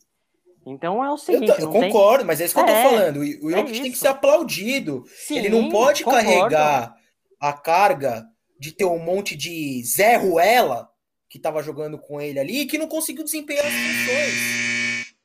[0.65, 1.49] Então é o seguinte.
[1.61, 2.27] Eu, eu concordo, tem...
[2.27, 3.17] mas é isso que é, eu tô é, falando.
[3.19, 5.03] O Jokic é tem que ser aplaudido.
[5.07, 6.25] Sim, Ele não pode concordo.
[6.25, 6.95] carregar
[7.39, 8.25] a carga
[8.59, 10.89] de ter um monte de Zé Ruela
[11.29, 15.15] que tava jogando com ele ali e que não conseguiu desempenhar as funções.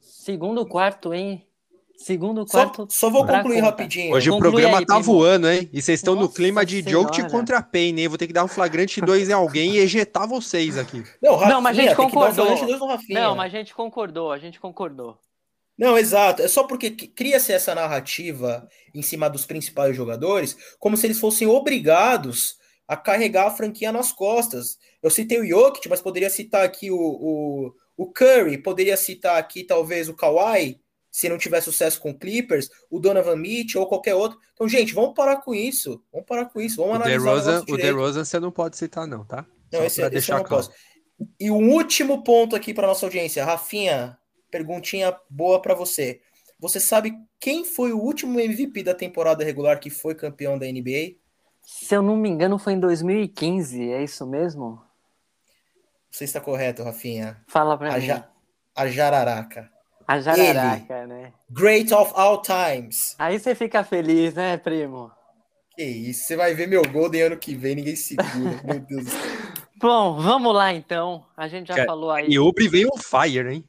[0.00, 1.45] Segundo quarto, hein?
[2.06, 2.86] Segundo, quarto.
[2.88, 3.66] Só, só vou concluir conta.
[3.66, 4.14] rapidinho.
[4.14, 5.12] Hoje Conclui o programa aí, tá primo.
[5.12, 5.68] voando, hein?
[5.72, 8.06] E vocês estão no clima de Jokic contra Payne, hein?
[8.08, 11.02] Vou ter que dar um flagrante 2 em alguém e ejetar vocês aqui.
[11.20, 12.46] Não, Rafinha, não mas a gente concordou.
[12.46, 15.18] Um não, mas a gente concordou, a gente concordou.
[15.76, 16.42] Não, exato.
[16.42, 21.48] É só porque cria-se essa narrativa em cima dos principais jogadores, como se eles fossem
[21.48, 22.54] obrigados
[22.86, 24.78] a carregar a franquia nas costas.
[25.02, 29.64] Eu citei o Jokic, mas poderia citar aqui o, o, o Curry, poderia citar aqui
[29.64, 30.78] talvez o Kawhi,
[31.16, 34.38] se não tiver sucesso com Clippers, o Donovan Mitchell ou qualquer outro.
[34.52, 36.04] Então, gente, vamos parar com isso.
[36.12, 36.76] Vamos parar com isso.
[36.76, 39.46] Vamos o analisar DeRozan, o, o DeRozan você não pode citar não, tá?
[39.72, 40.66] Não, Só esse, esse deixar eu não claro.
[40.66, 40.76] posso.
[41.40, 44.18] E o último ponto aqui para nossa audiência, Rafinha,
[44.50, 46.20] perguntinha boa para você.
[46.60, 51.16] Você sabe quem foi o último MVP da temporada regular que foi campeão da NBA?
[51.62, 54.82] Se eu não me engano, foi em 2015, é isso mesmo?
[56.10, 57.42] Você está correto, Rafinha.
[57.48, 58.04] Fala para mim.
[58.04, 58.36] Ja
[58.76, 59.70] a Jararaca.
[60.06, 61.32] A jararaca, Ele, né?
[61.50, 63.16] Great of all times.
[63.18, 65.10] Aí você fica feliz, né, primo?
[65.74, 68.28] Que isso, você vai ver meu Golden ano que vem, ninguém segura.
[68.64, 69.20] meu Deus do céu.
[69.78, 71.26] Bom, vamos lá então.
[71.36, 72.28] A gente já falou aí.
[72.28, 73.64] E Ubre veio on fire, hein?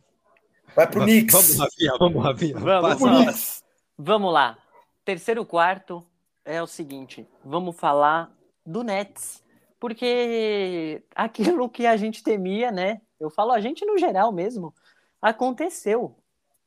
[0.76, 1.34] Vai pro Knicks.
[1.34, 2.60] Vamos, Rafinha, vamos, Rafinha.
[2.60, 3.64] Vamos, vamos,
[3.98, 4.58] vamos lá.
[5.04, 6.06] Terceiro quarto
[6.46, 8.32] é o seguinte: vamos falar
[8.66, 9.44] do Nets.
[9.80, 13.02] Porque aquilo que a gente temia, né?
[13.20, 14.74] Eu falo a gente no geral mesmo,
[15.22, 16.16] aconteceu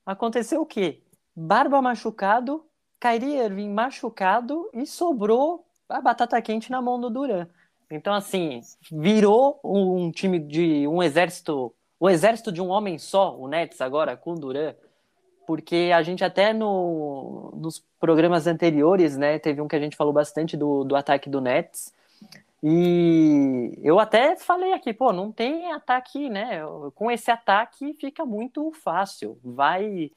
[0.04, 1.02] aconteceu o quê?
[1.34, 2.64] Barba machucado,
[3.00, 7.46] Kyrie Irving machucado e sobrou a batata quente na mão do Duran.
[7.90, 8.60] Então, assim,
[8.92, 14.16] virou um time de um exército, o exército de um homem só, o Nets agora,
[14.16, 14.74] com o Duran,
[15.46, 20.12] porque a gente até no, nos programas anteriores, né, teve um que a gente falou
[20.12, 21.92] bastante do, do ataque do Nets,
[22.62, 26.61] e eu até falei aqui, pô, não tem ataque, né?
[26.94, 29.38] Com esse ataque fica muito fácil.
[29.42, 30.11] Vai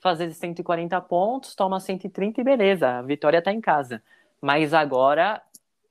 [0.00, 4.02] fazer 140 pontos, toma 130 e beleza, a vitória tá em casa.
[4.40, 5.42] Mas agora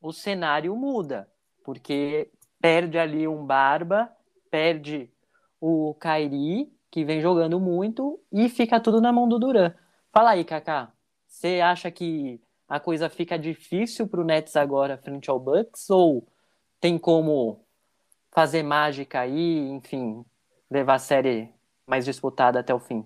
[0.02, 1.30] o cenário muda,
[1.64, 4.12] porque perde ali um Barba,
[4.50, 5.10] perde
[5.60, 9.74] o Kairi, que vem jogando muito, e fica tudo na mão do Duran.
[10.12, 10.92] Fala aí, Kaká.
[11.26, 15.90] Você acha que a coisa fica difícil para o Nets agora frente ao Bucks?
[15.90, 16.26] Ou
[16.80, 17.66] tem como
[18.32, 20.24] fazer mágica aí, enfim,
[20.70, 21.50] levar a série
[21.86, 23.06] mais disputada até o fim?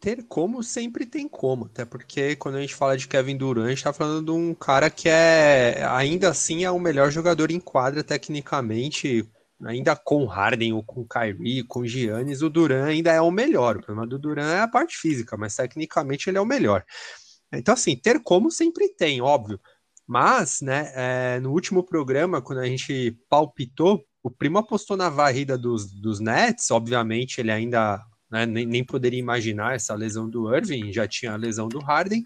[0.00, 3.68] ter como sempre tem como, até porque quando a gente fala de Kevin Durant, a
[3.68, 7.60] gente tá falando de um cara que é ainda assim é o melhor jogador em
[7.60, 9.30] quadra tecnicamente,
[9.62, 13.76] ainda com Harden ou com Kyrie, com Giannis, o Durant ainda é o melhor.
[13.76, 16.82] O problema do Durant é a parte física, mas tecnicamente ele é o melhor.
[17.52, 19.60] Então assim, ter como sempre tem, óbvio.
[20.06, 25.56] Mas, né, é, no último programa, quando a gente palpitou, o Primo apostou na varrida
[25.56, 28.46] dos, dos Nets, obviamente ele ainda né?
[28.46, 32.22] Nem, nem, poderia imaginar essa lesão do Irving, já tinha a lesão do Harden.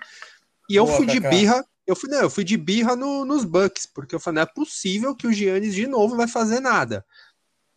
[0.68, 3.44] E eu Boa, fui de birra, eu fui, não, eu fui de birra no, nos
[3.44, 7.04] Bucks, porque eu falei, não é possível que o Giannis de novo vai fazer nada.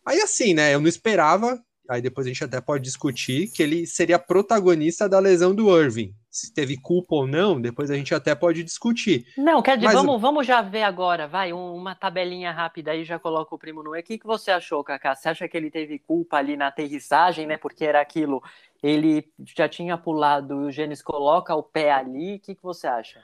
[0.04, 3.86] Aí assim, né, eu não esperava, aí depois a gente até pode discutir, que ele
[3.86, 8.34] seria protagonista da lesão do Irving se teve culpa ou não, depois a gente até
[8.34, 9.26] pode discutir.
[9.36, 9.94] Não, quer dizer, Mas...
[9.94, 13.96] vamos, vamos já ver agora, vai, uma tabelinha rápida aí, já coloca o primo no
[13.96, 14.00] E.
[14.00, 15.14] O que, que você achou, Kaká?
[15.14, 17.56] Você acha que ele teve culpa ali na aterrissagem, né?
[17.56, 18.42] Porque era aquilo,
[18.82, 22.36] ele já tinha pulado e o Gênesis coloca o pé ali.
[22.36, 23.20] O que, que você acha?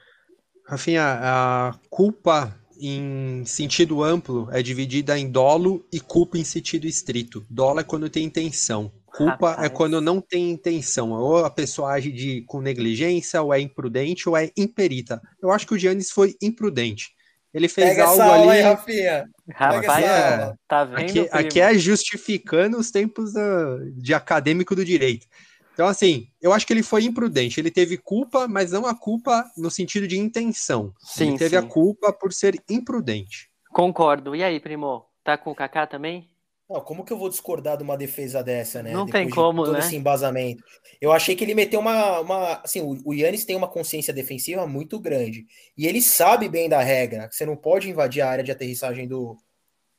[0.67, 7.45] Rafinha, a culpa em sentido amplo é dividida em dolo e culpa em sentido estrito.
[7.49, 8.91] Dolo é quando tem intenção.
[9.15, 9.65] Culpa é Rapaz.
[9.65, 11.11] é quando não tem intenção.
[11.11, 15.21] Ou a pessoa age de, com negligência, ou é imprudente, ou é imperita.
[15.41, 17.15] Eu acho que o Giannis foi imprudente.
[17.53, 18.49] Ele fez Pega algo ali.
[18.49, 19.29] Aí, Rafinha.
[19.53, 20.99] Rapaz, é, tá vendo?
[20.99, 25.25] Aqui, aqui, é justificando os tempos uh, de acadêmico do direito.
[25.73, 27.57] Então, assim, eu acho que ele foi imprudente.
[27.59, 30.93] Ele teve culpa, mas não a culpa no sentido de intenção.
[30.99, 31.65] Sim, ele teve sim.
[31.65, 33.49] a culpa por ser imprudente.
[33.71, 34.35] Concordo.
[34.35, 35.05] E aí, primo?
[35.23, 36.29] Tá com o Kaká também?
[36.69, 38.91] Não, como que eu vou discordar de uma defesa dessa, né?
[38.91, 39.85] Não Depois tem como, de todo né?
[39.85, 40.63] esse embasamento.
[40.99, 44.99] Eu achei que ele meteu uma, uma assim, o, Yannis tem uma consciência defensiva muito
[44.99, 45.45] grande
[45.77, 47.27] e ele sabe bem da regra.
[47.27, 49.37] Que você não pode invadir a área de aterrissagem do,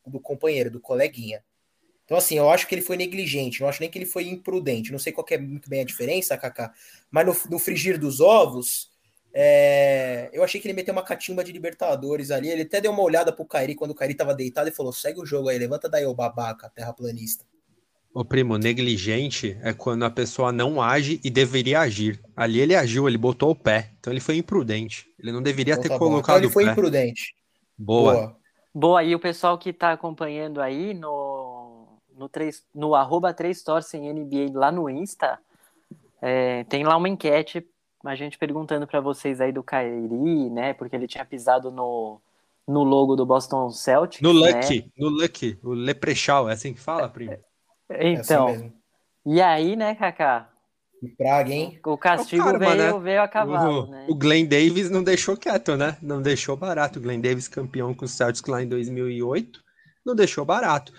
[0.05, 1.45] do companheiro, do coleguinha.
[2.05, 4.93] Então, assim, eu acho que ele foi negligente, não acho nem que ele foi imprudente.
[4.93, 6.73] Não sei qual é muito bem a diferença, Kaká,
[7.11, 8.91] mas no, no frigir dos ovos,
[9.39, 12.49] é, eu achei que ele meteu uma catimba de Libertadores ali.
[12.49, 15.21] Ele até deu uma olhada pro Kairi quando o Kairi tava deitado e falou: segue
[15.21, 17.45] o jogo aí, levanta daí, ô babaca, terraplanista.
[18.15, 22.19] Ô primo, negligente é quando a pessoa não age e deveria agir.
[22.35, 23.91] Ali ele agiu, ele botou o pé.
[24.01, 25.07] Então ele foi imprudente.
[25.19, 26.73] Ele não deveria então, ter tá colocado então ele foi pé.
[26.73, 27.37] imprudente.
[27.77, 28.15] Boa.
[28.15, 28.37] Boa.
[28.75, 34.11] Boa, e o pessoal que tá acompanhando aí no, no, 3, no arroba 3 Torcem
[34.11, 35.39] NBA lá no Insta,
[36.23, 37.67] é, tem lá uma enquete
[38.09, 40.73] a gente perguntando para vocês aí do Kairi, né?
[40.75, 42.21] Porque ele tinha pisado no,
[42.67, 44.21] no logo do Boston Celtics.
[44.21, 44.91] No Lucky, né?
[44.99, 47.37] no Lucky, o Leprechal, é assim que fala, primo?
[47.91, 48.49] Então.
[48.49, 48.73] É assim
[49.29, 50.49] e aí, né, Kaká?
[51.19, 51.81] Praga, hein?
[51.85, 53.01] O castigo o karma, veio, né?
[53.01, 54.07] veio a cavalo, o, né?
[54.09, 55.97] O Glenn Davis não deixou quieto, né?
[56.01, 57.01] Não deixou barato.
[57.01, 59.61] O Glenn Davis, campeão com o Celtics lá em 2008,
[60.05, 60.93] não deixou barato.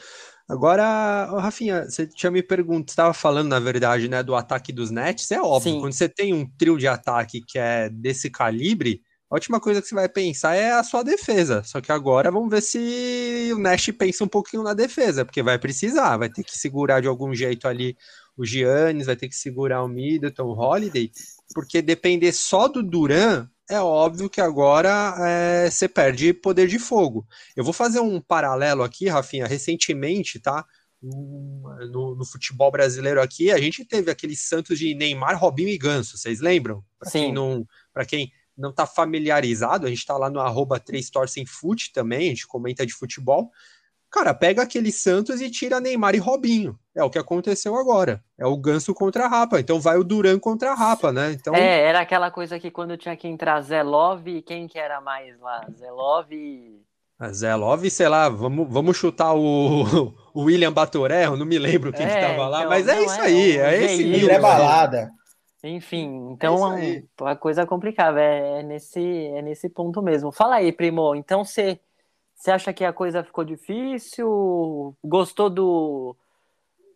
[0.50, 5.30] Agora, Rafinha, você tinha me perguntado, estava falando, na verdade, né, do ataque dos Nets.
[5.32, 5.80] É óbvio, Sim.
[5.82, 9.88] quando você tem um trio de ataque que é desse calibre, a última coisa que
[9.90, 11.62] você vai pensar é a sua defesa.
[11.64, 15.60] Só que agora vamos ver se o Nash pensa um pouquinho na defesa, porque vai
[15.60, 17.98] precisar, vai ter que segurar de algum jeito ali
[18.38, 21.12] o Giannis, vai ter que segurar o Middleton, o Holiday,
[21.54, 27.28] porque depender só do Duran é óbvio que agora é, você perde poder de fogo.
[27.56, 29.46] Eu vou fazer um paralelo aqui, Rafinha.
[29.46, 30.66] Recentemente, tá?
[31.02, 36.18] No, no, futebol brasileiro aqui, a gente teve aqueles Santos de Neymar, Robinho e Ganso,
[36.18, 36.84] vocês lembram?
[36.98, 41.08] Para quem não, para quem não está familiarizado, a gente está lá no arroba 3
[41.12, 43.52] Torcem Fute também, a gente comenta de futebol.
[44.12, 46.78] Cara, pega aquele Santos e tira Neymar e Robinho.
[46.96, 48.24] É o que aconteceu agora.
[48.38, 49.60] É o Ganso contra a Rapa.
[49.60, 51.34] Então vai o Duran contra a Rapa, né?
[51.34, 51.54] Então...
[51.54, 55.68] É, era aquela coisa que quando tinha que entrar Zelov, quem que era mais lá?
[55.78, 56.82] Zelov e...
[57.20, 61.92] A Zelov, sei lá, vamos, vamos chutar o, o William Batoré, eu não me lembro
[61.92, 64.30] quem é, que tava lá, então, mas é isso é, aí, é, esse nível.
[64.30, 65.12] É balada.
[65.64, 70.32] Enfim, então é a coisa complicada, é, é, nesse, é nesse ponto mesmo.
[70.32, 71.80] Fala aí, primo, então você
[72.38, 74.96] você acha que a coisa ficou difícil?
[75.04, 76.16] Gostou do,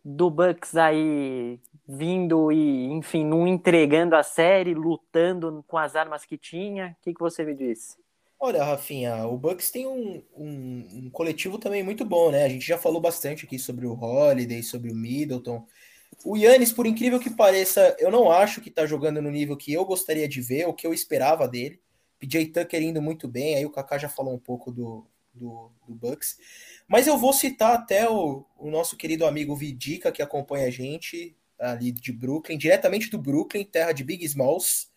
[0.04, 6.38] do Bucks aí vindo e, enfim, não entregando a série, lutando com as armas que
[6.38, 6.96] tinha?
[7.00, 7.96] O que, que você me disse?
[8.38, 12.44] Olha, Rafinha, o Bucks tem um, um, um, coletivo também muito bom, né?
[12.44, 15.66] A gente já falou bastante aqui sobre o Holiday, sobre o Middleton.
[16.24, 19.72] O Yannis, por incrível que pareça, eu não acho que tá jogando no nível que
[19.72, 21.80] eu gostaria de ver, o que eu esperava dele.
[22.20, 25.04] PJ Tucker indo muito bem, aí o Kaká já falou um pouco do,
[25.34, 26.36] do, do Bucks.
[26.86, 31.36] Mas eu vou citar até o, o nosso querido amigo Vidica, que acompanha a gente
[31.58, 34.88] ali de Brooklyn, diretamente do Brooklyn, terra de Big Smalls,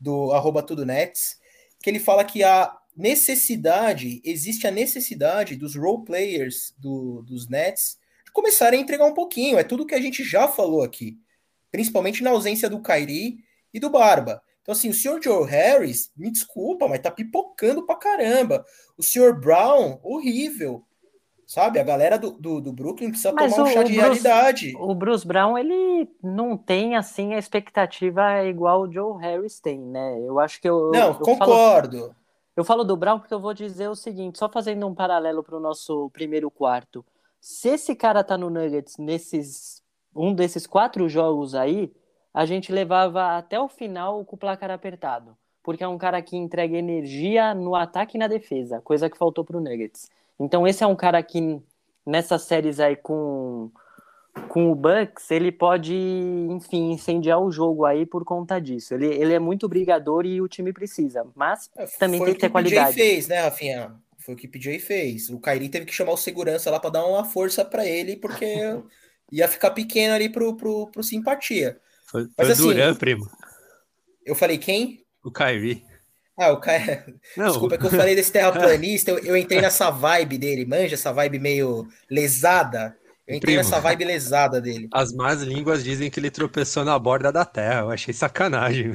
[0.00, 1.38] do arroba Tudo Nets.
[1.82, 7.98] que ele fala que a necessidade, existe a necessidade dos role players do, dos Nets
[8.24, 9.58] de começarem a entregar um pouquinho.
[9.58, 11.18] É tudo que a gente já falou aqui,
[11.70, 13.38] principalmente na ausência do Kyrie
[13.72, 14.42] e do Barba.
[14.66, 18.64] Então, assim, o senhor Joe Harris, me desculpa, mas tá pipocando pra caramba.
[18.98, 20.82] O senhor Brown, horrível.
[21.46, 21.78] Sabe?
[21.78, 24.00] A galera do, do, do Brooklyn precisa Mas tomar um o- chá o de Bruce-
[24.00, 24.76] realidade.
[24.76, 30.18] O Bruce Brown, ele não tem, assim, a expectativa igual o Joe Harris tem, né?
[30.26, 30.90] Eu acho que eu.
[30.92, 32.16] Não, eu falo- concordo.
[32.56, 35.56] Eu falo do Brown porque eu vou dizer o seguinte, só fazendo um paralelo para
[35.56, 37.04] o nosso primeiro quarto.
[37.40, 39.80] Se esse cara tá no Nuggets nesses
[40.12, 41.92] um desses quatro jogos aí,
[42.36, 46.36] a gente levava até o final com o placar apertado, porque é um cara que
[46.36, 50.10] entrega energia no ataque e na defesa, coisa que faltou pro Nuggets.
[50.38, 51.58] Então esse é um cara que
[52.04, 53.70] nessas séries aí com
[54.50, 58.92] com o Bucks, ele pode, enfim, incendiar o jogo aí por conta disso.
[58.92, 62.40] Ele, ele é muito brigador e o time precisa, mas também Foi tem o que
[62.42, 62.94] ter o PJ qualidade.
[62.94, 63.94] fez, né, Rafinha?
[64.18, 65.30] Foi o que o PJ fez.
[65.30, 68.44] O Kyrie teve que chamar o segurança lá para dar uma força para ele, porque
[69.32, 71.80] ia ficar pequeno ali pro, pro, pro simpatia.
[72.22, 73.30] Foi, Mas foi assim- o Duran, primo.
[74.24, 75.04] Eu falei, quem?
[75.24, 75.84] O Kyrie.
[76.38, 77.02] Ah, o Kyrie.
[77.36, 80.94] Não, Desculpa, é que eu falei desse terraplanista, eu, eu entrei nessa vibe dele, manja
[80.94, 82.96] essa vibe meio lesada.
[83.26, 83.68] Eu entrei Primo.
[83.68, 84.88] nessa vibe lesada dele.
[84.92, 87.80] as más línguas dizem que ele tropeçou na borda da terra.
[87.80, 88.94] Eu achei sacanagem.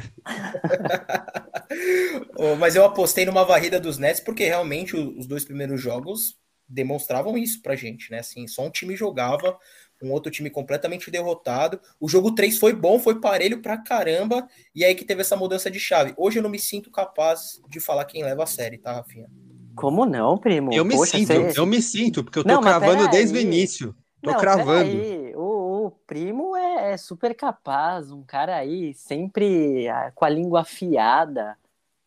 [2.37, 6.37] Oh, Mas eu apostei numa varrida dos Nets porque realmente o- os dois primeiros jogos
[6.67, 8.19] demonstravam isso pra gente, né?
[8.19, 9.57] Assim, só um time jogava,
[10.03, 11.79] um outro time completamente derrotado.
[11.99, 15.69] O jogo 3 foi bom, foi parelho pra caramba, e aí que teve essa mudança
[15.69, 16.13] de chave.
[16.17, 19.27] Hoje eu não me sinto capaz de falar quem leva a série, tá, Rafinha?
[19.75, 20.71] Como não, primo?
[20.77, 23.41] Eu me Poxa, sinto, cê- eu me sinto, porque eu tô Não, cravando desde o
[23.41, 23.95] início.
[24.23, 24.97] Tô Não, cravando.
[25.35, 30.61] O, o primo é, é super capaz, um cara aí sempre ah, com a língua
[30.61, 31.57] afiada.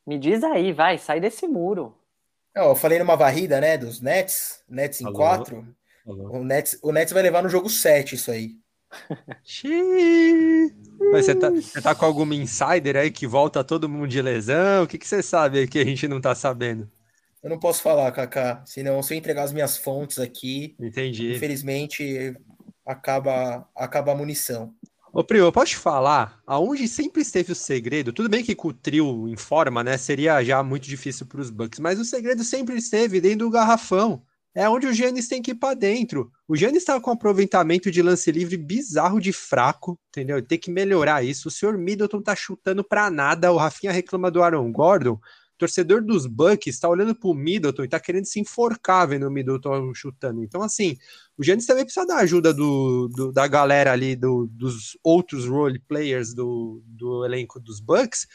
[0.06, 1.94] Me diz aí, vai, sai desse muro.
[2.54, 5.16] Não, eu falei numa varrida, né, dos Nets, Nets em Alô?
[5.16, 5.66] 4.
[6.04, 8.52] O Nets, o Nets vai levar no jogo 7 isso aí.
[9.42, 10.72] Xiii.
[11.12, 14.84] Mas você tá, você tá com alguma insider aí que volta todo mundo de lesão?
[14.84, 16.88] O que, que você sabe aí que a gente não tá sabendo?
[17.42, 21.34] Eu não posso falar, Kaká, senão se eu entregar as minhas fontes aqui, Entendi.
[21.34, 22.34] infelizmente
[22.86, 24.74] acaba acaba a munição.
[25.12, 28.68] Ô, Prio, eu posso te falar, aonde sempre esteve o segredo, tudo bem que com
[28.68, 32.42] o trio em forma, né, seria já muito difícil para os Bucks, mas o segredo
[32.42, 34.22] sempre esteve dentro do garrafão.
[34.54, 36.30] É onde o Giannis tem que ir para dentro.
[36.46, 40.40] O Giannis estava com um aproveitamento de lance livre bizarro de fraco, entendeu?
[40.40, 41.48] Tem que melhorar isso.
[41.48, 43.50] O senhor Middleton tá chutando para nada.
[43.50, 45.14] O Rafinha reclama do Aaron Gordon.
[45.14, 49.30] O torcedor dos Bucks está olhando pro Middleton e tá querendo se enforcar vendo o
[49.30, 50.42] Middleton chutando.
[50.42, 50.96] Então, assim,
[51.38, 55.78] o Giannis também precisa da ajuda do, do- da galera ali, do- dos outros role
[55.80, 58.26] players do, do elenco dos Bucks.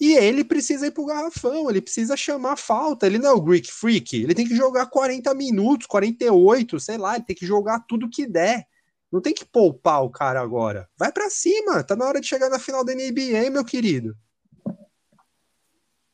[0.00, 3.06] E ele precisa ir pro garrafão, ele precisa chamar falta.
[3.06, 7.16] Ele não é o Greek Freak, ele tem que jogar 40 minutos, 48, sei lá,
[7.16, 8.64] ele tem que jogar tudo que der.
[9.10, 10.88] Não tem que poupar o cara agora.
[10.96, 14.14] Vai pra cima, tá na hora de chegar na final da NBA, meu querido.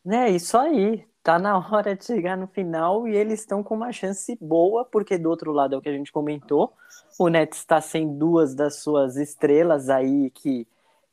[0.07, 1.05] É isso aí.
[1.22, 5.16] Tá na hora de chegar no final e eles estão com uma chance boa, porque
[5.16, 6.74] do outro lado é o que a gente comentou.
[7.18, 10.68] O Nets está sem duas das suas estrelas aí que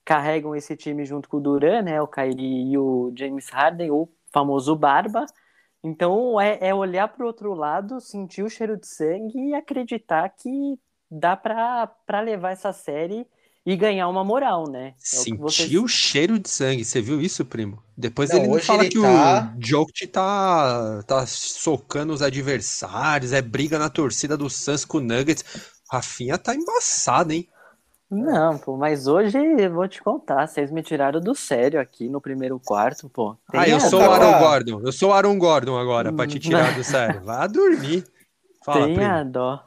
[0.06, 2.02] carregam esse time junto com o Duran, né?
[2.02, 5.26] O Kyrie e o James Harden, o famoso Barba.
[5.84, 10.30] Então é, é olhar para o outro lado, sentir o cheiro de sangue e acreditar
[10.30, 10.80] que
[11.10, 13.26] dá para levar essa série
[13.66, 14.88] e ganhar uma moral, né?
[14.88, 17.82] É o que Sentiu vocês- o cheiro de sangue, você viu isso, primo?
[17.96, 23.34] Depois Não, ele não fala ele que tá- o Jokic tá, tá socando os adversários,
[23.34, 25.44] é briga na torcida do Suns com o Nuggets.
[25.92, 27.48] Rafinha tá embaçado, hein?
[28.12, 32.20] Não, pô, mas hoje eu vou te contar, vocês me tiraram do sério aqui no
[32.20, 33.38] primeiro quarto, pô.
[33.48, 34.12] Ah, Tenha eu sou o.
[34.12, 34.82] Aaron Gordon.
[34.84, 37.22] Eu sou o Aaron Gordon agora, pra te tirar do sério.
[37.24, 38.04] Vá dormir.
[38.66, 39.32] Fala, tenha primo.
[39.32, 39.64] dó.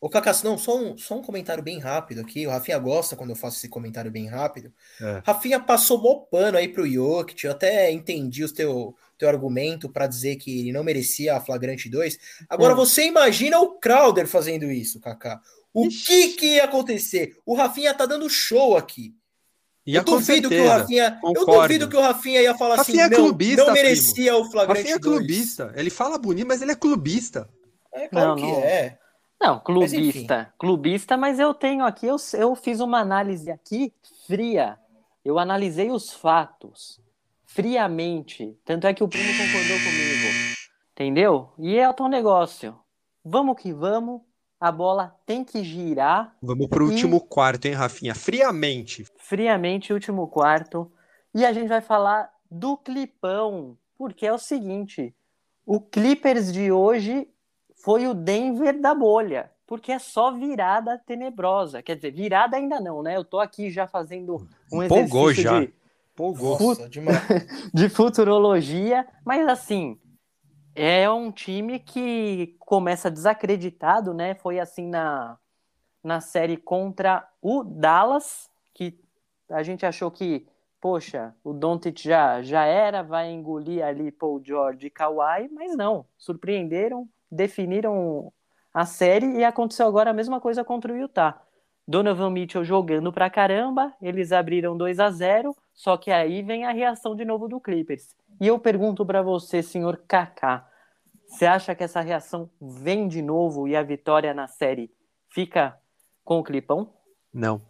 [0.00, 2.44] Ô, Kaká, não, só um, só um comentário bem rápido aqui.
[2.46, 4.72] O Rafinha gosta quando eu faço esse comentário bem rápido.
[5.00, 5.22] É.
[5.24, 7.44] Rafinha passou mó pano aí pro Jokic.
[7.44, 11.88] Eu até entendi o teu, teu argumento para dizer que ele não merecia a flagrante
[11.88, 12.18] 2.
[12.48, 12.76] Agora É.
[12.76, 15.40] você imagina o Crowder fazendo isso, Kaká.
[15.74, 16.06] O Ixi.
[16.06, 17.36] que que ia acontecer?
[17.46, 19.14] O Rafinha tá dando show aqui.
[19.86, 20.78] Ia eu duvido que o certeza.
[20.78, 21.20] Rafinha.
[21.22, 21.62] Eu concordo.
[21.62, 24.78] duvido que o Rafinha ia falar Rafinha é assim, não, clubista, não merecia o flagrante
[24.80, 25.16] Rafinha é 2.
[25.18, 25.72] clubista.
[25.76, 27.48] Ele fala bonito, mas ele é clubista.
[27.92, 28.58] É claro Não, que não.
[28.60, 28.98] é.
[29.40, 33.92] Não, Mas clubista, clubista, mas eu tenho aqui, eu, eu fiz uma análise aqui
[34.24, 34.78] fria.
[35.24, 37.00] Eu analisei os fatos
[37.44, 38.56] friamente.
[38.64, 40.56] Tanto é que o primo concordou comigo.
[40.92, 41.52] Entendeu?
[41.58, 42.78] E é o teu negócio.
[43.24, 44.20] Vamos que vamos.
[44.62, 48.14] A bola tem que girar Vamos pro E- último quarto, hein, Rafinha?
[48.14, 49.04] Friamente.
[49.18, 50.88] friamente, último quarto.
[51.34, 53.76] E a gente vai falar do clipão.
[53.98, 55.12] porque é o seguinte:
[55.66, 57.28] o Clippers de hoje
[57.74, 61.82] foi o Denver da bolha, porque é só virada tenebrosa.
[61.82, 63.16] Quer dizer, virada ainda não, né?
[63.16, 65.60] Eu tô aqui já fazendo um Empolgou exercício já.
[65.60, 65.74] de
[66.12, 66.58] Empolgou.
[66.60, 67.18] Nossa, demais.
[67.74, 69.98] de futurologia, mas assim,
[70.74, 74.34] é um time que começa desacreditado, né?
[74.34, 75.38] Foi assim na,
[76.02, 78.98] na série contra o Dallas, que
[79.50, 80.46] a gente achou que,
[80.80, 86.06] poxa, o Doncic já, já era, vai engolir ali Paul George e Kawhi, mas não,
[86.16, 88.32] surpreenderam, definiram
[88.72, 91.40] a série e aconteceu agora a mesma coisa contra o Utah.
[91.86, 96.72] Donovan Mitchell jogando pra caramba, eles abriram 2 a 0 só que aí vem a
[96.72, 98.14] reação de novo do Clippers.
[98.42, 100.68] E eu pergunto pra você, senhor Kaká,
[101.28, 104.90] você acha que essa reação vem de novo e a vitória na série
[105.32, 105.78] fica
[106.24, 106.92] com o Clipão?
[107.32, 107.62] Não.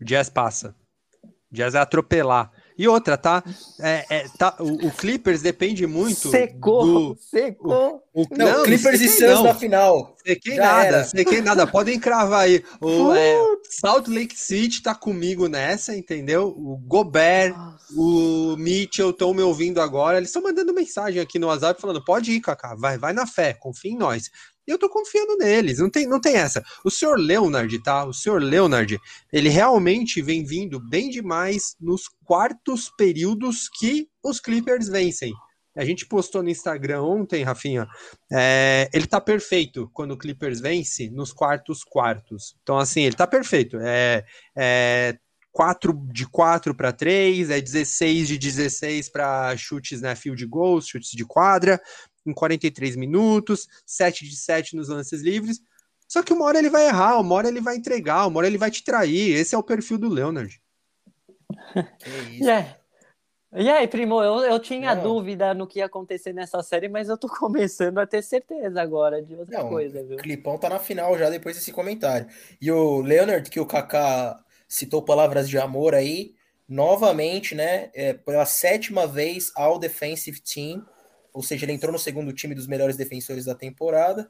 [0.00, 0.74] O Jazz passa.
[1.22, 2.50] O Jazz é atropelar.
[2.82, 3.44] E outra, tá?
[3.78, 7.18] É, é, tá o, o Clippers depende muito Secou, do...
[7.20, 8.02] secou.
[8.12, 9.44] O, Não, Clippers e Suns não.
[9.44, 10.16] na final.
[10.26, 11.04] Sequei Já nada, era.
[11.04, 11.64] sequei nada.
[11.64, 12.60] Podem cravar aí.
[12.80, 13.38] O é,
[13.70, 16.48] Salt Lake City tá comigo nessa, entendeu?
[16.48, 17.54] O Gobert,
[17.94, 20.16] o Mitchell estão me ouvindo agora.
[20.16, 23.54] Eles estão mandando mensagem aqui no WhatsApp falando: pode ir, Kaká, vai, vai na fé,
[23.54, 24.28] confia em nós.
[24.66, 26.62] E eu tô confiando neles, não tem, não tem essa.
[26.84, 28.04] O senhor Leonard, tá?
[28.04, 28.98] O senhor Leonard,
[29.32, 35.32] ele realmente vem vindo bem demais nos quartos períodos que os Clippers vencem.
[35.74, 37.88] A gente postou no Instagram ontem, Rafinha.
[38.30, 42.54] é, ele tá perfeito quando o Clippers vence nos quartos quartos.
[42.62, 43.78] Então, assim, ele tá perfeito.
[43.80, 44.24] É,
[44.56, 45.16] é
[45.52, 50.14] 4 de 4 para 3, é 16 de 16 para chutes, né?
[50.14, 51.80] Field goals, chutes de quadra,
[52.24, 55.60] em 43 minutos, 7 de 7 nos lances livres.
[56.08, 58.58] Só que uma hora ele vai errar, uma hora ele vai entregar, uma hora ele
[58.58, 59.34] vai te trair.
[59.34, 60.60] Esse é o perfil do Leonard.
[61.98, 62.44] Que isso.
[62.44, 62.66] E aí,
[63.54, 65.02] e aí, primo, eu, eu tinha Não.
[65.02, 69.22] dúvida no que ia acontecer nessa série, mas eu tô começando a ter certeza agora
[69.22, 70.16] de outra Não, coisa, viu?
[70.16, 72.26] O Clipão tá na final já depois desse comentário.
[72.60, 76.34] E o Leonard, que o Kaká citou palavras de amor aí,
[76.66, 80.82] novamente, né, é, pela sétima vez ao Defensive Team,
[81.32, 84.28] ou seja, ele entrou no segundo time dos melhores defensores da temporada.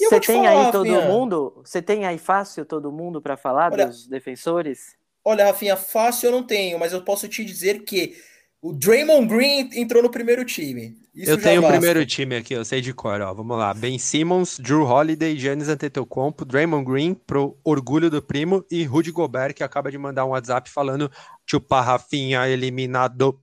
[0.00, 1.08] E eu Você te tem falar, aí todo Rafinha.
[1.12, 1.60] mundo?
[1.64, 4.96] Você tem aí fácil todo mundo pra falar Olha- dos defensores?
[5.24, 8.16] Olha, Rafinha, fácil eu não tenho, mas eu posso te dizer que
[8.60, 10.96] o Draymond Green entrou no primeiro time.
[11.14, 13.34] Isso eu já tenho o primeiro time aqui, eu sei de cor, ó.
[13.34, 13.74] Vamos lá.
[13.74, 19.52] Ben Simmons, Drew Holiday, Giannis Antetokounmpo, Draymond Green, pro orgulho do primo, e Rudy Gobert,
[19.54, 21.10] que acaba de mandar um WhatsApp falando
[21.44, 23.38] chupa Rafinha eliminado.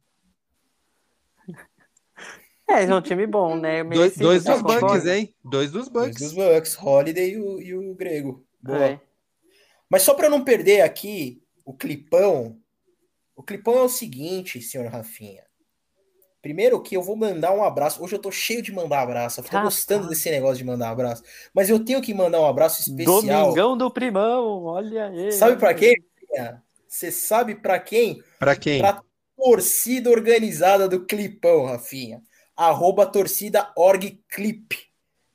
[2.70, 3.84] É, é um time bom, né?
[3.84, 5.34] Dois, dois tá dos Bucks, hein?
[5.43, 6.22] Dois dos Dois Bucks.
[6.22, 8.45] dos Bucks, Holiday e o, e o Grego.
[8.61, 8.86] Boa.
[8.86, 9.01] É.
[9.89, 12.57] Mas só para não perder aqui o clipão,
[13.36, 15.43] o clipão é o seguinte, senhor Rafinha.
[16.41, 18.01] Primeiro que eu vou mandar um abraço.
[18.01, 19.39] Hoje eu tô cheio de mandar abraço.
[19.39, 19.76] Eu tô Rapaz.
[19.76, 21.22] gostando desse negócio de mandar abraço.
[21.53, 23.22] Mas eu tenho que mandar um abraço especial.
[23.22, 25.32] Domingão do primão, olha aí.
[25.34, 25.95] Sabe para quem?
[26.32, 26.63] Rafinha?
[26.88, 28.24] Você sabe para quem?
[28.39, 28.80] Pra quem?
[28.80, 29.03] Pra
[29.36, 32.22] torcida organizada do Clipão, Rafinha.
[32.60, 34.76] Arroba torcida org clip.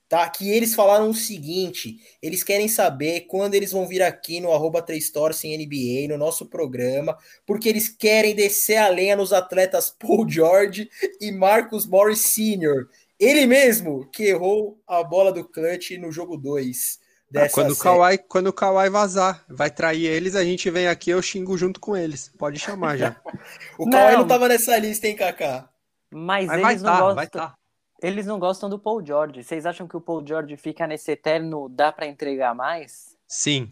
[0.08, 0.28] Tá?
[0.28, 4.82] Que eles falaram o seguinte: eles querem saber quando eles vão vir aqui no arroba
[4.82, 7.16] 3 Torcem NBA, no nosso programa,
[7.46, 10.88] porque eles querem descer a lenha nos atletas Paul George
[11.20, 12.86] e Marcus Morris Sr.
[13.18, 17.02] Ele mesmo que errou a bola do clutch no jogo 2.
[17.36, 21.10] Ah, quando, o Kawhi, quando o Kawhi vazar, vai trair eles, a gente vem aqui,
[21.10, 22.30] eu xingo junto com eles.
[22.38, 23.16] Pode chamar já.
[23.76, 24.20] O Kawhi não.
[24.20, 24.28] Não.
[24.28, 25.68] tava nessa lista, hein, Kaká?
[26.16, 27.54] Mas, Mas vai eles, não tá, gostam, vai tá.
[28.00, 29.42] eles não gostam do Paul George.
[29.42, 33.16] Vocês acham que o Paul George fica nesse eterno dá pra entregar mais?
[33.26, 33.70] Sim.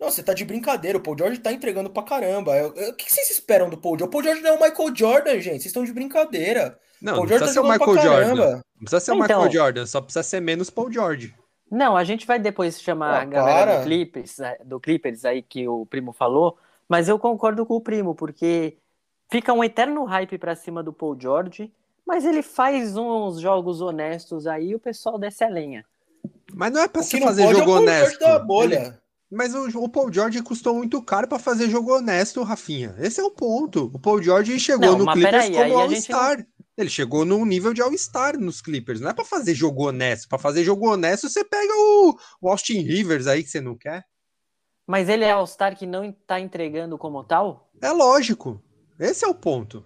[0.00, 0.96] Não, você tá de brincadeira.
[0.98, 2.56] O Paul George tá entregando pra caramba.
[2.56, 4.04] Eu- eu- O que vocês esperam do Paul George?
[4.08, 5.44] O Paul George não é o Michael Jordan, gente.
[5.62, 6.78] Vocês estão de brincadeira.
[7.00, 8.54] Não, Paul não George precisa tá ser o Michael Jordan.
[8.56, 9.22] Não precisa ser o Então.
[9.42, 11.34] Michael Jordan, só precisa ser menos Paul George.
[11.70, 13.78] Não, a gente vai depois chamar Ah, a galera para.
[13.80, 17.80] do Clippers, eh, do Clippers aí que o primo falou, mas eu concordo com o
[17.80, 18.76] primo, porque
[19.32, 21.72] fica um eterno hype pra cima do Paul George,
[22.06, 25.86] mas ele faz uns jogos honestos aí e o pessoal desce a lenha.
[26.52, 28.20] Mas não é você não fazer é o jogo Paul George honesto.
[28.20, 29.02] da bolha.
[29.30, 32.94] Mas o, o Paul George custou muito caro pra fazer jogo honesto, Rafinha.
[32.98, 33.90] Esse é o ponto.
[33.94, 36.46] O Paul George chegou Não, no Clippers aí como All-Star.
[36.76, 39.00] Ele chegou num nível de All-Star nos Clippers.
[39.00, 40.28] Não é pra fazer jogo honesto.
[40.28, 44.04] Pra fazer jogo honesto, você pega o, o Austin Rivers aí que você não quer.
[44.86, 47.70] Mas ele é All-Star que não tá entregando como tal?
[47.80, 48.62] É lógico.
[49.02, 49.84] Esse é o ponto.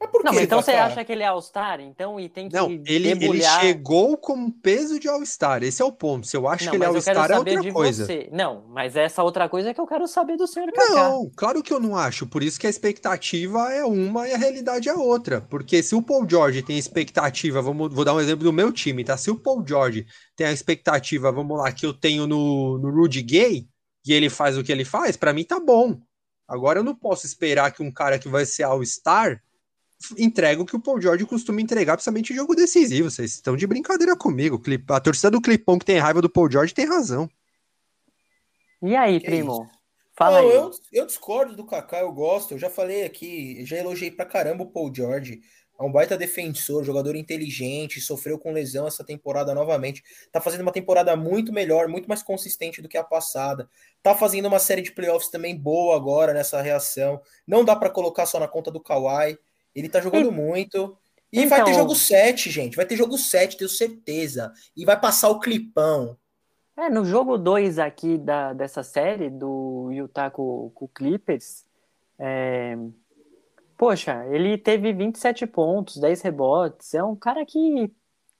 [0.00, 0.86] Mas por Não, então você Kaká?
[0.86, 4.98] acha que ele é All-Star, então, e tem que Não, ele, ele chegou com peso
[4.98, 5.62] de All-Star.
[5.62, 6.26] Esse é o ponto.
[6.26, 8.04] Se eu acho Não, que ele é All-Star, é saber outra de coisa.
[8.04, 8.28] você.
[8.32, 10.94] Não, mas essa outra coisa é que eu quero saber do senhor Kaká.
[10.94, 12.26] Não, claro que eu não acho.
[12.26, 15.40] Por isso que a expectativa é uma e a realidade é outra.
[15.40, 19.04] Porque se o Paul George tem expectativa, vamos, vou dar um exemplo do meu time,
[19.04, 19.16] tá?
[19.16, 20.06] Se o Paul George
[20.36, 23.66] tem a expectativa, vamos lá, que eu tenho no, no Rudy Gay,
[24.06, 25.98] e ele faz o que ele faz, pra mim tá bom.
[26.46, 29.42] Agora eu não posso esperar que um cara que vai ser All-Star
[30.18, 33.10] entrega o que o Paul George costuma entregar, principalmente em jogo decisivo.
[33.10, 34.60] Vocês estão de brincadeira comigo.
[34.90, 37.28] A torcida do Clipão que tem raiva do Paul George tem razão.
[38.82, 39.66] E aí, primo?
[40.16, 40.54] Fala Não, aí.
[40.54, 42.52] eu, eu discordo do Kaká, eu gosto.
[42.52, 45.40] Eu já falei aqui, já elogiei pra caramba o Paul George.
[45.78, 50.02] É um baita defensor, jogador inteligente, sofreu com lesão essa temporada novamente.
[50.30, 53.68] Tá fazendo uma temporada muito melhor, muito mais consistente do que a passada.
[54.02, 57.20] Tá fazendo uma série de playoffs também boa agora nessa reação.
[57.46, 59.36] Não dá pra colocar só na conta do Kawhi.
[59.74, 60.96] Ele tá jogando muito.
[61.32, 62.76] E vai ter Então- jogo 7, gente.
[62.76, 64.52] Vai ter jogo 7, tenho certeza.
[64.76, 66.16] E vai passar o clipão.
[66.76, 71.64] É, no jogo 2 aqui da, dessa série, do Utah com, com o Clippers,
[72.18, 72.76] é,
[73.76, 76.94] poxa, ele teve 27 pontos, 10 rebotes.
[76.94, 77.90] É um cara que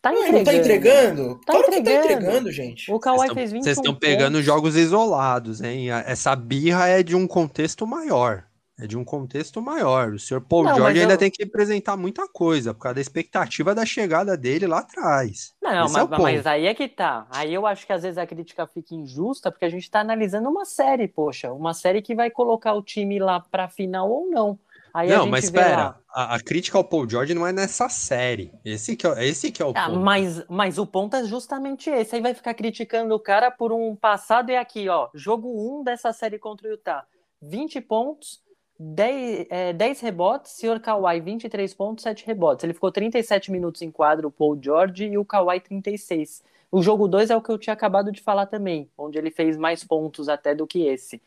[0.02, 0.36] tá Ah, entregando.
[0.38, 1.34] não tá entregando?
[1.46, 2.12] Tá claro que tá entregando.
[2.12, 2.92] entregando, gente.
[2.92, 4.44] O Kawhi fez 21 Vocês estão pegando pontos.
[4.44, 5.90] jogos isolados, hein?
[5.90, 8.44] Essa birra é de um contexto maior.
[8.76, 10.14] É de um contexto maior.
[10.14, 12.96] O senhor Paul Não, George mas ainda eu- tem que apresentar muita coisa, por causa
[12.96, 15.54] da expectativa da chegada dele lá atrás.
[15.62, 16.46] Não, Esse é mas, mas ponto.
[16.48, 17.24] aí é que tá.
[17.30, 20.48] Aí eu acho que às vezes a crítica fica injusta, porque a gente tá analisando
[20.50, 21.52] uma série, poxa.
[21.52, 24.58] Uma série que vai colocar o time lá pra final ou não.
[24.94, 25.96] Aí não, mas espera.
[26.08, 28.52] A, a crítica ao Paul George não é nessa série.
[28.64, 29.98] Esse que é, esse que é o Ah, ponto.
[29.98, 32.14] mas, mas o ponto é justamente esse.
[32.14, 35.08] Aí vai ficar criticando o cara por um passado e aqui, ó.
[35.12, 35.48] Jogo
[35.80, 37.04] 1 dessa série contra o Utah.
[37.42, 38.40] 20 pontos,
[38.78, 40.52] 10, é, 10 rebotes.
[40.52, 42.62] Senhor Kawhi, 23 pontos, 7 rebotes.
[42.62, 46.44] Ele ficou 37 minutos em quadro, o Paul George, e o Kawhi 36.
[46.70, 49.56] O jogo 2 é o que eu tinha acabado de falar também, onde ele fez
[49.56, 51.20] mais pontos até do que esse.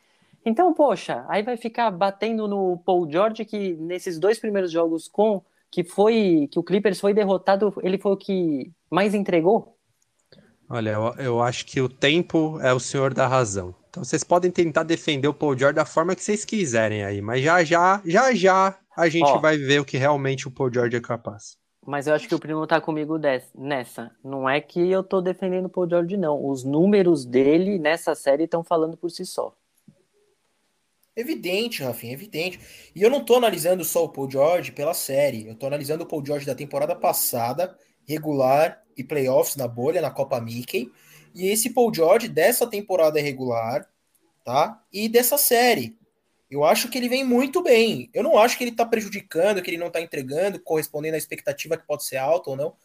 [0.48, 5.44] Então, poxa, aí vai ficar batendo no Paul George que nesses dois primeiros jogos com
[5.70, 9.78] que foi que o Clippers foi derrotado, ele foi o que mais entregou?
[10.70, 13.76] Olha, eu, eu acho que o tempo é o senhor da razão.
[13.90, 17.44] Então vocês podem tentar defender o Paul George da forma que vocês quiserem aí, mas
[17.44, 19.40] já já, já já a gente Ó.
[19.40, 21.58] vai ver o que realmente o Paul George é capaz.
[21.86, 23.20] Mas eu acho que o primo tá comigo
[23.54, 24.12] nessa.
[24.24, 26.50] Não é que eu tô defendendo o Paul George, não.
[26.50, 29.54] Os números dele nessa série estão falando por si só.
[31.18, 32.60] Evidente, Rafinha, evidente.
[32.94, 35.48] E eu não tô analisando só o Paul George pela série.
[35.48, 37.76] Eu tô analisando o Paul George da temporada passada,
[38.08, 40.92] regular e playoffs na bolha, na Copa Mickey.
[41.34, 43.90] E esse Paul George dessa temporada regular,
[44.46, 44.80] tá?
[44.94, 45.98] E dessa série.
[46.52, 48.12] Eu acho que ele vem muito bem.
[48.14, 51.78] Eu não acho que ele tá prejudicando, que ele não tá entregando, correspondendo à expectativa
[51.78, 52.76] que pode ser alta ou não.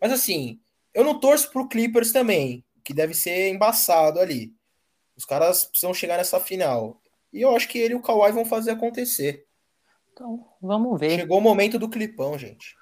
[0.00, 0.58] Mas assim,
[0.94, 4.50] eu não torço pro Clippers também, que deve ser embaçado ali.
[5.14, 7.01] Os caras precisam chegar nessa final.
[7.32, 9.46] E eu acho que ele e o Kawhi vão fazer acontecer.
[10.12, 11.18] Então, vamos ver.
[11.20, 12.74] Chegou o momento do clipão, gente.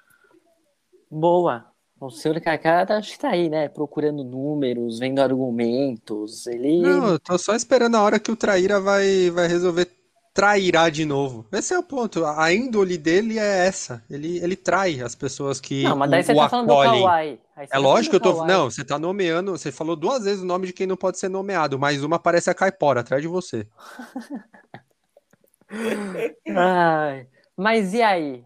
[1.09, 1.65] Boa.
[1.99, 3.69] O senhor Kaká tá- acho que tá aí, né?
[3.69, 6.47] Procurando números, vendo argumentos.
[6.47, 6.81] Ele.
[6.81, 9.85] Não, eu tô só esperando a hora que o Traíra vai, vai resolver
[10.33, 11.45] trairá de novo.
[11.51, 12.25] Esse é o ponto.
[12.25, 14.03] A índole dele é essa.
[14.09, 16.73] Ele, ele trai as pessoas que Não, mas daí o, você o tá falando do.
[16.75, 17.39] Kawhi.
[17.57, 18.45] É tá lógico que eu tô.
[18.45, 19.51] Não, você tá nomeando.
[19.51, 22.49] Você falou duas vezes o nome de quem não pode ser nomeado, mas uma parece
[22.49, 23.67] a Caipora atrás de você.
[26.55, 28.43] Ai, mas e aí?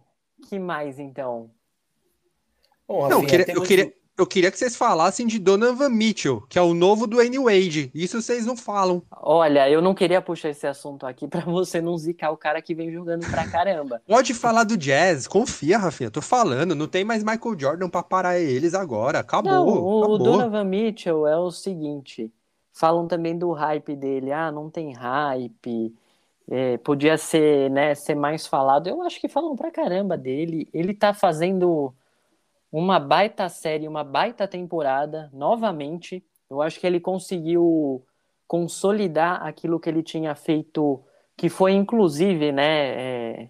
[0.47, 1.49] Que mais então?
[2.87, 6.41] Bom, Não, eu Rafinha, queria, eu, queria, eu queria que vocês falassem de Donovan Mitchell,
[6.47, 7.91] que é o novo do N Wade.
[7.93, 9.01] Isso vocês não falam.
[9.11, 12.73] Olha, eu não queria puxar esse assunto aqui pra você não zicar o cara que
[12.73, 14.01] vem jogando pra caramba.
[14.07, 16.09] Pode falar do Jazz, confia, Rafinha.
[16.09, 19.19] Tô falando, não tem mais Michael Jordan pra parar eles agora.
[19.19, 19.51] Acabou.
[19.51, 20.17] Não, o acabou.
[20.17, 22.31] Donovan Mitchell é o seguinte:
[22.71, 24.31] falam também do hype dele.
[24.31, 25.93] Ah, não tem hype.
[26.49, 28.87] é, podia ser, né, ser mais falado.
[28.87, 30.69] Eu acho que falam pra caramba dele.
[30.73, 31.93] Ele tá fazendo
[32.77, 36.21] uma baita série, uma baita temporada, novamente.
[36.49, 38.05] Eu acho que ele conseguiu
[38.45, 41.01] consolidar aquilo que ele tinha feito,
[41.37, 43.49] que foi inclusive, né, é,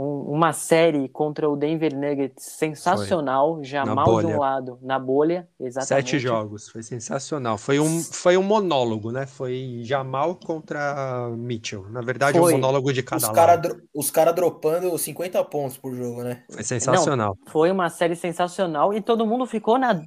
[0.00, 4.28] um- uma série contra o Denver Nuggets sensacional, Jamal de bolha.
[4.28, 5.88] um lado, na bolha, exatamente.
[6.10, 7.58] Sete jogos, foi sensacional.
[7.58, 9.26] Foi um, foi um monólogo, né?
[9.26, 11.88] Foi Jamal contra Mitchell.
[11.90, 12.52] Na verdade, Foi.
[12.52, 13.34] um monólogo de cada os lado.
[13.34, 16.44] caras os cara dropando 50 pontos por jogo, né?
[16.48, 17.36] Foi sensacional.
[17.48, 20.00] Foi uma série sensacional e todo mundo ficou na,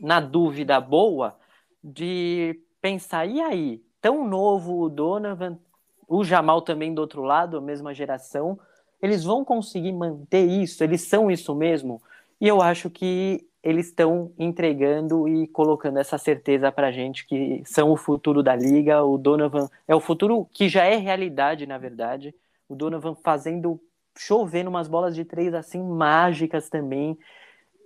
[0.00, 1.34] na dúvida boa
[1.82, 3.82] de pensar, e aí?
[4.00, 5.58] Tão novo o Donovan,
[6.06, 8.58] o Jamal também do outro lado, a mesma geração.
[9.02, 10.82] Eles vão conseguir manter isso?
[10.82, 12.02] Eles são isso mesmo?
[12.40, 17.90] E eu acho que eles estão entregando e colocando essa certeza para gente que são
[17.90, 19.02] o futuro da liga.
[19.04, 22.34] O Donovan é o futuro que já é realidade, na verdade.
[22.68, 23.80] O Donovan fazendo
[24.16, 27.16] chovendo umas bolas de três assim mágicas também,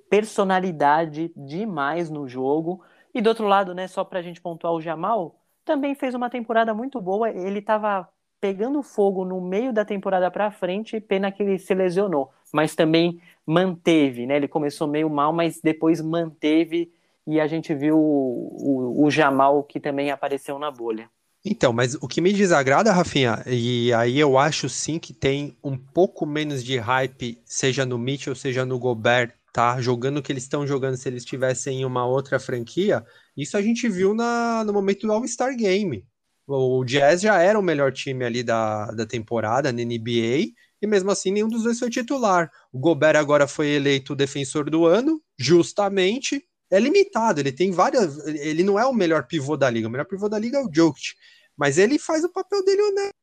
[0.09, 2.83] personalidade demais no jogo.
[3.15, 6.31] E do outro lado, né, só para a gente pontuar o Jamal, também fez uma
[6.31, 7.31] temporada muito boa.
[7.31, 8.09] Ele estava
[8.43, 13.21] pegando fogo no meio da temporada para frente, pena que ele se lesionou, mas também
[13.47, 14.35] manteve, né?
[14.35, 16.93] Ele começou meio mal, mas depois manteve
[17.25, 21.09] e a gente viu o, o, o Jamal que também apareceu na bolha.
[21.45, 25.77] Então, mas o que me desagrada, Rafinha, e aí eu acho sim que tem um
[25.77, 29.81] pouco menos de hype, seja no Mitchell, seja no Gobert, tá?
[29.81, 33.05] Jogando o que eles estão jogando se eles estivessem em uma outra franquia.
[33.37, 36.05] Isso a gente viu na, no momento do All-Star Game.
[36.47, 41.11] O Jazz já era o melhor time ali da, da temporada na NBA, e mesmo
[41.11, 42.51] assim nenhum dos dois foi titular.
[42.73, 46.45] O Gobert agora foi eleito defensor do ano, justamente.
[46.69, 48.19] É limitado, ele tem várias.
[48.27, 49.87] Ele não é o melhor pivô da liga.
[49.87, 51.15] O melhor pivô da liga é o Jokic.
[51.57, 53.15] Mas ele faz o papel dele honesto.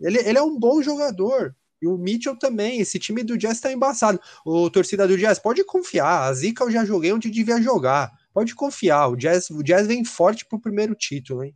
[0.00, 1.54] Ele, ele é um bom jogador.
[1.80, 2.80] E o Mitchell também.
[2.80, 4.20] Esse time do Jazz tá embaçado.
[4.44, 6.24] O torcida do Jazz, pode confiar.
[6.24, 8.12] A Zica eu já joguei onde devia jogar.
[8.34, 9.08] Pode confiar.
[9.08, 11.54] O Jazz, o Jazz vem forte pro primeiro título, hein?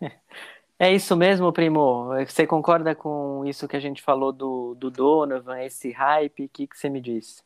[0.78, 2.08] É isso mesmo, primo.
[2.26, 6.44] Você concorda com isso que a gente falou do, do Donovan, esse hype?
[6.44, 7.42] O que, que você me diz?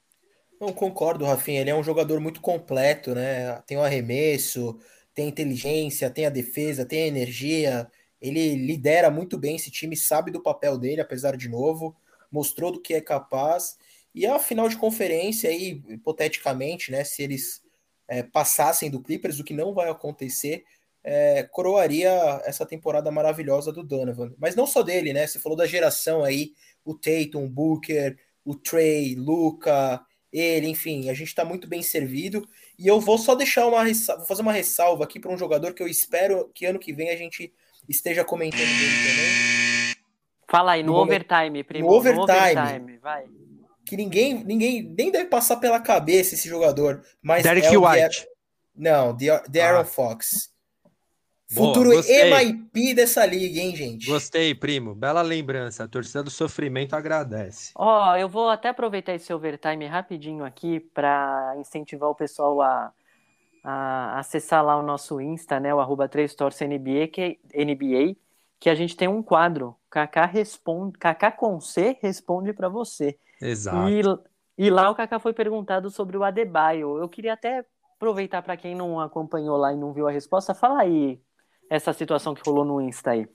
[0.60, 1.60] Não concordo, Rafinha.
[1.60, 3.62] Ele é um jogador muito completo, né?
[3.68, 4.76] Tem o arremesso,
[5.14, 7.88] tem inteligência, tem a defesa, tem a energia.
[8.20, 11.96] Ele lidera muito bem esse time, sabe do papel dele, apesar de novo,
[12.32, 13.78] mostrou do que é capaz.
[14.12, 17.04] E a final de conferência aí, hipoteticamente, né?
[17.04, 17.62] Se eles
[18.08, 20.64] é, passassem do Clippers, o que não vai acontecer,
[21.02, 22.10] é, coroaria
[22.44, 24.32] essa temporada maravilhosa do Donovan.
[24.38, 25.26] Mas não só dele, né?
[25.26, 26.52] Você falou da geração aí,
[26.84, 30.00] o Tatum, o Booker, o Trey, Luca,
[30.32, 32.46] ele, enfim, a gente está muito bem servido.
[32.78, 35.82] E eu vou só deixar uma vou fazer uma ressalva aqui para um jogador que
[35.82, 37.52] eu espero que ano que vem a gente
[37.88, 39.96] esteja comentando dele também.
[40.48, 41.88] Fala aí, no, no overtime, primo.
[41.88, 43.24] No overtime, no overtime vai.
[43.84, 47.02] Que ninguém, ninguém nem deve passar pela cabeça esse jogador.
[47.22, 48.26] Mas Derek é White.
[48.74, 49.84] Não, The Aaron ah.
[49.84, 50.49] Fox.
[51.52, 54.06] Futuro Boa, MIP dessa liga, hein, gente?
[54.06, 54.94] Gostei, primo.
[54.94, 55.82] Bela lembrança.
[55.82, 57.72] A torcida do sofrimento agradece.
[57.74, 62.92] Ó, oh, eu vou até aproveitar esse overtime rapidinho aqui para incentivar o pessoal a,
[63.64, 65.74] a, acessar lá o nosso Insta, né?
[65.74, 66.36] O arroba 3
[66.68, 68.16] NBA, que, NBA,
[68.60, 69.74] que a gente tem um quadro.
[69.90, 73.18] Kaká responde, Kaká com C responde para você.
[73.42, 73.88] Exato.
[73.88, 76.96] E, e lá o Kaká foi perguntado sobre o Adebayo.
[76.96, 77.64] Eu queria até
[77.96, 81.20] aproveitar para quem não acompanhou lá e não viu a resposta, fala aí
[81.70, 83.28] essa situação que rolou no Insta aí?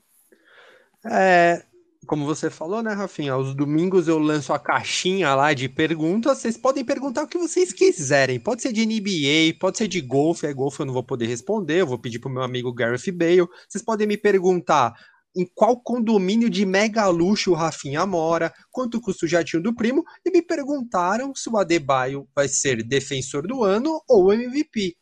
[1.10, 1.64] É,
[2.06, 3.32] como você falou, né, Rafinha?
[3.32, 6.38] Aos domingos eu lanço a caixinha lá de perguntas.
[6.38, 8.38] Vocês podem perguntar o que vocês quiserem.
[8.38, 10.46] Pode ser de NBA, pode ser de golfe.
[10.46, 11.80] É golfe eu não vou poder responder.
[11.80, 13.48] Eu vou pedir pro meu amigo Gareth Bale.
[13.68, 14.94] Vocês podem me perguntar
[15.34, 20.02] em qual condomínio de mega luxo o Rafinha mora, quanto custa o jatinho do primo,
[20.24, 24.96] e me perguntaram se o Adebayo vai ser defensor do ano ou MVP.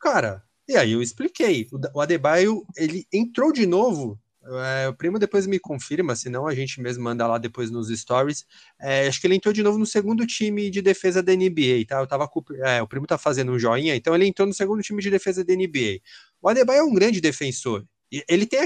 [0.00, 1.68] Cara, e aí eu expliquei.
[1.94, 4.18] O Adebayo, ele entrou de novo.
[4.48, 8.46] É, o primo depois me confirma, senão a gente mesmo manda lá depois nos stories.
[8.80, 12.00] É, acho que ele entrou de novo no segundo time de defesa da NBA, tá?
[12.00, 12.30] Eu tava
[12.64, 15.44] é, o primo tá fazendo um joinha, então ele entrou no segundo time de defesa
[15.44, 16.00] da NBA.
[16.40, 17.84] O Adebayo é um grande defensor.
[18.28, 18.60] Ele tem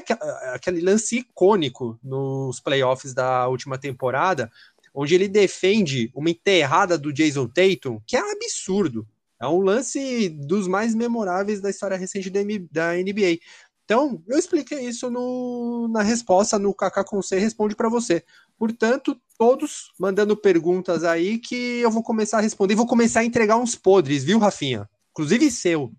[0.52, 4.50] aquele lance icônico nos playoffs da última temporada,
[4.94, 9.06] onde ele defende uma enterrada do Jason Tatum, que é absurdo.
[9.40, 13.38] É um lance dos mais memoráveis da história recente da NBA.
[13.84, 18.22] Então, eu expliquei isso no, na resposta no Kaká responde para você.
[18.56, 22.74] Portanto, todos mandando perguntas aí que eu vou começar a responder.
[22.74, 24.88] Vou começar a entregar uns podres, viu, Rafinha?
[25.10, 25.90] Inclusive seu.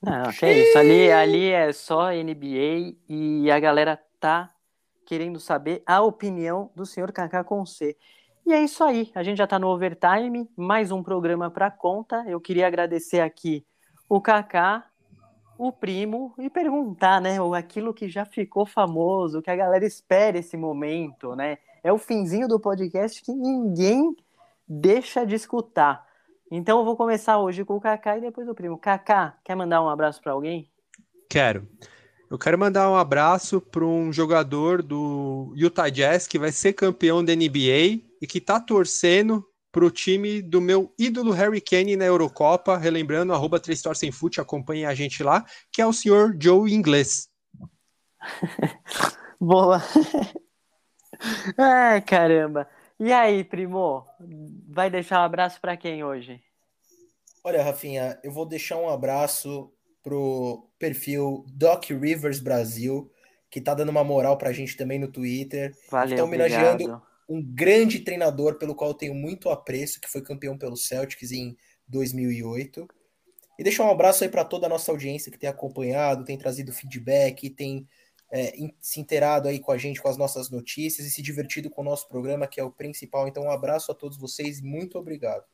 [0.00, 0.78] Não, que é isso.
[0.78, 4.54] Ali, ali é só NBA e a galera tá
[5.04, 7.44] querendo saber a opinião do senhor Kaká.
[8.46, 12.22] E é isso aí, a gente já está no overtime, mais um programa para conta.
[12.28, 13.64] Eu queria agradecer aqui
[14.06, 14.84] o Kaká,
[15.56, 20.58] o primo e perguntar, né, aquilo que já ficou famoso, que a galera espera esse
[20.58, 21.56] momento, né?
[21.82, 24.14] É o finzinho do podcast que ninguém
[24.68, 26.06] deixa de escutar.
[26.50, 28.76] Então eu vou começar hoje com o Kaká e depois o primo.
[28.76, 30.70] Kaká, quer mandar um abraço para alguém?
[31.30, 31.66] Quero.
[32.34, 37.24] Eu quero mandar um abraço para um jogador do Utah Jazz que vai ser campeão
[37.24, 42.04] da NBA e que está torcendo para o time do meu ídolo Harry Kane na
[42.04, 43.80] Eurocopa, relembrando, arroba 3
[44.12, 47.28] Fute, acompanhe a gente lá, que é o senhor Joe Inglês.
[49.40, 49.80] Boa.
[51.56, 52.68] Ai, caramba.
[52.98, 54.04] E aí, primo?
[54.68, 56.42] Vai deixar um abraço para quem hoje?
[57.44, 59.72] Olha, Rafinha, eu vou deixar um abraço
[60.04, 63.10] pro perfil Doc Rivers Brasil,
[63.50, 65.74] que tá dando uma moral pra gente também no Twitter.
[65.90, 67.02] Valeu, tá homenageando obrigado.
[67.26, 71.56] um grande treinador pelo qual eu tenho muito apreço, que foi campeão pelo Celtics em
[71.88, 72.86] 2008.
[73.58, 76.72] E deixar um abraço aí para toda a nossa audiência que tem acompanhado, tem trazido
[76.72, 77.88] feedback, tem
[78.30, 81.80] é, se inteirado aí com a gente, com as nossas notícias e se divertido com
[81.80, 83.26] o nosso programa, que é o principal.
[83.26, 85.44] Então, um abraço a todos vocês e muito obrigado.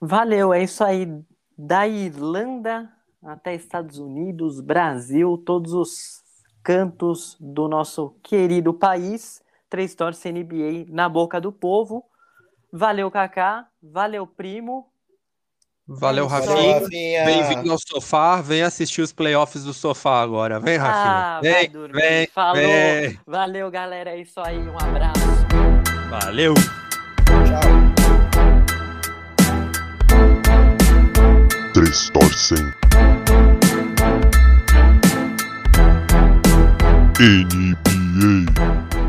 [0.00, 1.06] Valeu, é isso aí.
[1.58, 2.95] Da Irlanda
[3.26, 6.22] até Estados Unidos, Brasil, todos os
[6.62, 9.42] cantos do nosso querido país.
[9.68, 12.04] Três Torce NBA na boca do povo.
[12.72, 13.66] Valeu, Kaká.
[13.82, 14.88] Valeu, primo.
[15.88, 16.80] Valeu, Rafinha.
[16.80, 17.24] Rafinha.
[17.24, 18.40] Bem-vindo ao sofá.
[18.40, 20.58] Vem assistir os playoffs do sofá agora.
[20.58, 21.14] Vem, Rafinha.
[21.14, 22.00] Ah, vai vem, dormir.
[22.00, 22.54] vem, Falou.
[22.54, 23.20] vem.
[23.26, 24.10] Valeu, galera.
[24.10, 24.58] É isso aí.
[24.58, 25.20] Um abraço.
[26.10, 26.54] Valeu.
[26.54, 27.85] Tchau.
[31.86, 32.58] Três torcem.
[37.20, 39.05] NBA.